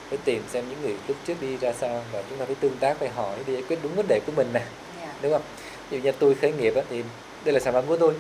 phải 0.09 0.19
tìm 0.25 0.43
xem 0.49 0.65
những 0.69 0.83
người 0.83 0.95
lúc 1.09 1.17
trước 1.27 1.35
đi 1.41 1.57
ra 1.57 1.73
sao 1.73 2.03
và 2.13 2.23
chúng 2.31 2.39
ta 2.39 2.45
phải 2.45 2.55
tương 2.61 2.77
tác 2.81 2.99
phải 2.99 3.09
hỏi 3.09 3.37
để 3.47 3.53
giải 3.53 3.63
quyết 3.69 3.79
đúng 3.83 3.95
vấn 3.95 4.07
đề 4.09 4.21
của 4.27 4.33
mình 4.37 4.49
nè. 4.53 4.63
Dạ. 5.01 5.09
đúng 5.23 5.33
không? 5.33 5.43
Ví 5.91 5.99
dụ 5.99 6.05
như 6.05 6.13
tôi 6.13 6.35
khởi 6.35 6.53
nghiệp 6.53 6.75
á, 6.75 6.83
thì 6.91 7.03
đây 7.45 7.53
là 7.53 7.61
sản 7.61 7.73
phẩm 7.73 7.85
của 7.89 7.97
tôi. 7.97 8.15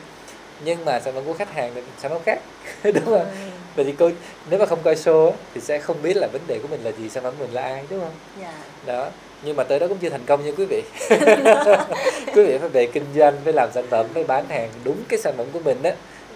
Nhưng 0.64 0.85
mà 0.85 1.00
sản 1.00 1.14
phẩm 1.14 1.25
của 1.26 1.33
khách 1.33 1.52
hàng 1.52 1.76
là 1.76 1.83
sản 1.99 2.11
phẩm 2.11 2.21
khác. 2.25 2.40
Đúng 2.83 3.05
không? 3.05 3.14
Ừ. 3.14 3.50
vậy 3.76 3.85
thì 3.85 3.95
cô 3.99 4.11
nếu 4.50 4.61
mà 4.61 4.66
không 4.66 4.83
coi 4.83 4.95
show 4.95 5.33
thì 5.55 5.61
sẽ 5.61 5.78
không 5.78 6.02
biết 6.02 6.16
là 6.16 6.28
vấn 6.33 6.43
đề 6.47 6.59
của 6.59 6.69
mình 6.69 6.81
là 6.85 6.90
gì 6.99 7.09
sản 7.09 7.23
phẩm 7.23 7.35
mình 7.38 7.50
là 7.52 7.62
ai 7.62 7.85
đúng 7.90 8.00
không? 8.00 8.14
Dạ. 8.40 8.52
đó. 8.87 9.11
Nhưng 9.43 9.57
mà 9.57 9.64
tới 9.64 9.78
đó 9.78 9.88
cũng 9.88 9.99
chưa 9.99 10.11
thành 10.11 10.25
công 10.26 10.45
nha 10.45 10.52
quý 10.57 10.64
vị. 10.64 10.83
Quý 12.35 12.45
vị 12.47 12.59
phải 12.59 12.69
về 12.69 12.87
kinh 12.87 13.05
doanh 13.14 13.35
phải 13.45 13.52
làm 13.52 13.69
sản 13.75 13.85
phẩm 13.90 14.07
phải 14.14 14.25
bán 14.25 14.49
hàng 14.49 14.71
đúng 14.85 14.97
cái 15.09 15.19
sản 15.19 15.35
phẩm 15.37 15.47
của 15.52 15.61
mình 15.61 15.83
á 15.83 15.93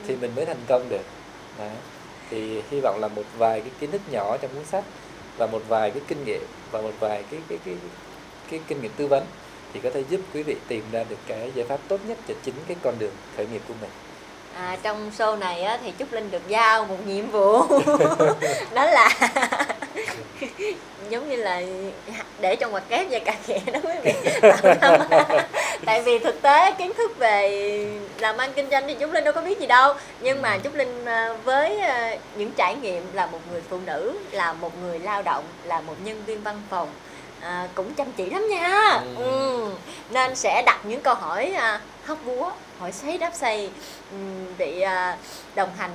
thì 0.09 0.17
mình 0.17 0.31
mới 0.37 0.45
thành 0.45 0.61
công 0.69 0.89
được. 0.89 1.03
Đó. 1.59 1.67
thì 2.31 2.63
hy 2.71 2.81
vọng 2.81 3.01
là 3.01 3.09
một 3.09 3.23
vài 3.39 3.61
cái 3.61 3.71
kiến 3.81 3.91
thức 3.91 4.01
nhỏ 4.11 4.37
trong 4.37 4.51
cuốn 4.55 4.65
sách 4.65 4.85
và 5.41 5.47
một 5.47 5.63
vài 5.69 5.91
cái 5.91 6.03
kinh 6.09 6.25
nghiệm 6.25 6.43
và 6.71 6.81
một 6.81 6.93
vài 7.01 7.23
cái 7.31 7.41
cái 7.49 7.59
cái 7.65 7.75
cái 8.51 8.61
kinh 8.69 8.83
nghiệm 8.83 8.93
tư 8.97 9.07
vấn 9.07 9.25
thì 9.75 9.81
có 9.81 9.91
thể 9.95 10.05
giúp 10.11 10.21
quý 10.35 10.43
vị 10.43 10.57
tìm 10.69 10.85
ra 10.93 11.05
được 11.09 11.17
cái 11.27 11.51
giải 11.55 11.67
pháp 11.69 11.81
tốt 11.89 12.01
nhất 12.09 12.19
cho 12.29 12.35
chính 12.43 12.55
cái 12.69 12.77
con 12.83 12.95
đường 12.99 13.13
khởi 13.37 13.47
nghiệp 13.47 13.63
của 13.69 13.75
mình. 13.81 13.91
À, 14.55 14.77
trong 14.83 15.11
show 15.19 15.39
này 15.39 15.63
á, 15.63 15.79
thì 15.85 15.93
Trúc 15.99 16.13
Linh 16.13 16.31
được 16.31 16.49
giao 16.49 16.85
một 16.85 17.07
nhiệm 17.07 17.31
vụ. 17.31 17.63
Đó 18.75 18.87
là 18.87 19.11
giống 21.11 21.29
như 21.29 21.37
là 21.37 21.63
để 22.41 22.57
trong 22.57 22.71
ngoặc 22.71 22.89
kép 22.89 23.07
và 23.11 23.19
cà 23.19 23.35
khẽ 23.47 23.61
đó 23.73 23.81
quý 23.83 23.95
vị. 24.05 24.13
Tại 25.85 26.03
vì 26.03 26.19
thực 26.19 26.43
tế 26.43 26.73
kiến 26.79 26.93
thức 26.97 27.19
về 27.19 27.87
làm 28.19 28.37
ăn 28.37 28.53
kinh 28.57 28.71
doanh 28.71 28.85
thì 28.87 28.97
Trúc 29.01 29.13
Linh 29.13 29.25
đâu 29.25 29.33
có 29.35 29.43
biết 29.43 29.61
gì 29.61 29.67
đâu. 29.67 29.95
Nhưng 30.21 30.43
mà 30.43 30.59
Trúc 30.65 30.75
Linh 30.75 31.05
à, 31.05 31.37
với 31.45 31.79
à, 31.79 32.10
những 32.37 32.51
trải 32.57 32.75
nghiệm 32.77 33.03
là 33.13 33.27
một 33.27 33.39
người 33.51 33.63
phụ 33.71 33.79
nữ 33.87 34.19
là 34.31 34.53
một 34.53 34.79
người 34.83 34.99
lao 34.99 35.23
động 35.23 35.45
là 35.65 35.81
một 35.81 35.95
nhân 36.05 36.23
viên 36.27 36.43
văn 36.43 36.63
phòng 36.71 36.89
à, 37.41 37.69
cũng 37.75 37.95
chăm 37.95 38.13
chỉ 38.13 38.31
lắm 38.31 38.49
nha 38.51 39.01
Ừ. 39.01 39.15
ừ. 39.25 39.67
nên 40.11 40.35
sẽ 40.37 40.63
đặt 40.67 40.81
những 40.85 41.01
câu 41.01 41.15
hỏi 41.15 41.53
à, 41.53 41.81
hóc 42.05 42.19
búa 42.27 42.53
hỏi 42.79 42.93
xoáy 42.93 43.19
đáp 43.19 43.31
xoay 43.35 43.71
ừm, 44.11 44.55
vị 44.59 44.81
à, 44.81 45.17
đồng 45.55 45.71
hành 45.79 45.91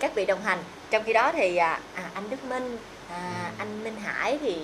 các 0.00 0.14
vị 0.14 0.26
đồng 0.26 0.42
hành 0.42 0.58
trong 0.90 1.02
khi 1.04 1.12
đó 1.12 1.32
thì 1.32 1.56
à, 1.56 1.80
à, 1.94 2.02
anh 2.14 2.30
Đức 2.30 2.44
Minh 2.44 2.78
à, 3.10 3.16
Ừ. 3.48 3.54
anh 3.58 3.84
Minh 3.84 3.96
Hải 4.04 4.38
thì 4.38 4.58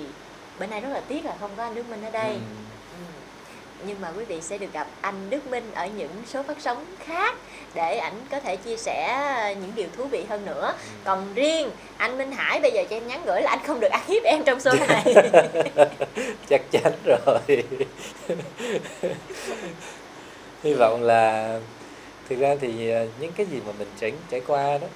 bữa 0.59 0.67
nay 0.67 0.81
rất 0.81 0.89
là 0.93 1.01
tiếc 1.09 1.25
là 1.25 1.33
không 1.41 1.51
có 1.57 1.63
anh 1.63 1.75
Đức 1.75 1.89
Minh 1.91 2.05
ở 2.05 2.11
đây 2.11 2.31
Ừ. 2.31 2.39
Ừ. 3.85 3.89
nhưng 3.89 4.01
mà 4.01 4.13
quý 4.19 4.25
vị 4.25 4.41
sẽ 4.41 4.59
được 4.59 4.73
gặp 4.73 4.87
anh 5.01 5.31
Đức 5.31 5.47
Minh 5.47 5.71
ở 5.75 5.87
những 5.97 6.11
số 6.27 6.43
phát 6.43 6.57
sóng 6.61 6.85
khác 7.07 7.35
để 7.75 7.97
ảnh 7.97 8.15
có 8.31 8.41
thể 8.41 8.57
chia 8.57 8.77
sẻ 8.77 9.57
những 9.61 9.73
điều 9.75 9.87
thú 9.97 10.05
vị 10.05 10.25
hơn 10.29 10.45
nữa. 10.47 10.75
Còn 11.05 11.35
riêng 11.35 11.71
anh 11.97 12.19
Minh 12.19 12.33
Hải 12.33 12.61
bây 12.61 12.71
giờ 12.73 12.85
cho 12.91 12.97
em 12.97 13.09
nhắn 13.09 13.23
gửi 13.27 13.43
là 13.43 13.51
anh 13.51 13.59
không 13.67 13.81
được 13.81 13.89
ăn 13.91 14.01
hiếp 14.09 14.23
em 14.23 14.45
trong 14.45 14.59
show 14.59 14.87
này. 14.89 15.15
Chắc 16.49 16.61
chắn 16.71 16.93
rồi. 17.05 17.39
Hy 20.63 20.75
vọng 20.75 21.03
là 21.03 21.59
thực 22.29 22.39
ra 22.39 22.55
thì 22.61 22.91
ờ, 22.91 23.07
những 23.21 23.33
cái 23.33 23.47
gì 23.47 23.59
mà 23.67 23.73
mình 23.79 23.89
trải 24.01 24.13
trải 24.31 24.41
qua 24.47 24.79
đó 24.79 24.87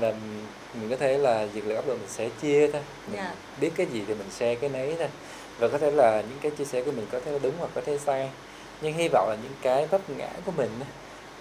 là 0.00 0.12
mình- 0.74 0.90
có 0.90 0.96
thể 0.96 1.18
là 1.18 1.46
dược 1.54 1.66
liệu 1.66 1.76
áp 1.76 1.86
dụng 1.86 1.98
mình 1.98 2.08
sẽ 2.08 2.28
chia 2.42 2.68
thôi. 2.72 2.82
Mình 3.06 3.16
Dạ. 3.16 3.34
biết 3.60 3.70
cái 3.76 3.86
gì 3.92 4.02
thì 4.08 4.14
mình 4.14 4.30
share 4.30 4.54
cái 4.54 4.70
nấy 4.70 4.94
thôi 4.98 5.08
và 5.58 5.68
có 5.68 5.78
thể 5.78 5.90
là 5.90 6.20
những 6.20 6.38
cái 6.40 6.50
chia 6.50 6.64
sẻ 6.64 6.82
của 6.82 6.92
mình 6.92 7.06
có 7.12 7.20
thể 7.24 7.32
là 7.32 7.38
đúng 7.42 7.54
hoặc 7.58 7.70
có 7.74 7.80
thể 7.86 7.98
sai. 7.98 8.30
Nhưng 8.80 8.94
hy 8.94 9.08
vọng 9.08 9.28
là 9.28 9.36
những 9.42 9.52
cái 9.62 9.86
vấp 9.86 10.10
ngã 10.10 10.28
của 10.46 10.52
mình 10.56 10.70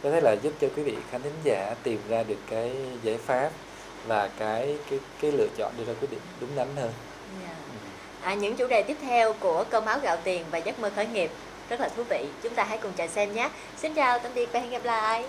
có 0.03 0.11
thể 0.11 0.21
là 0.21 0.31
giúp 0.31 0.53
cho 0.61 0.67
quý 0.75 0.83
vị 0.83 0.95
khán 1.11 1.21
thính 1.21 1.39
giả 1.43 1.75
tìm 1.83 1.99
ra 2.09 2.23
được 2.23 2.39
cái 2.49 2.71
giải 3.03 3.17
pháp 3.17 3.49
và 4.07 4.29
cái 4.39 4.77
cái 4.89 4.99
cái 5.21 5.31
lựa 5.31 5.47
chọn 5.57 5.73
đưa 5.77 5.83
ra 5.83 5.93
quyết 6.01 6.11
định 6.11 6.19
đúng 6.41 6.49
đắn 6.55 6.67
hơn. 6.75 6.91
Dạ. 7.41 7.49
Ừ. 7.49 7.75
à, 8.21 8.33
những 8.33 8.55
chủ 8.55 8.67
đề 8.67 8.83
tiếp 8.83 8.97
theo 9.01 9.33
của 9.33 9.63
cơm 9.69 9.85
áo 9.85 9.99
gạo 9.99 10.17
tiền 10.23 10.45
và 10.51 10.57
giấc 10.57 10.79
mơ 10.79 10.91
khởi 10.95 11.05
nghiệp 11.05 11.31
rất 11.69 11.79
là 11.79 11.89
thú 11.89 12.03
vị. 12.09 12.25
Chúng 12.43 12.55
ta 12.55 12.63
hãy 12.63 12.77
cùng 12.77 12.91
chờ 12.95 13.07
xem 13.07 13.33
nhé. 13.33 13.49
Xin 13.77 13.93
chào 13.93 14.19
tạm 14.19 14.31
biệt 14.35 14.49
và 14.51 14.59
hẹn 14.59 14.69
gặp 14.69 14.85
lại 14.85 15.25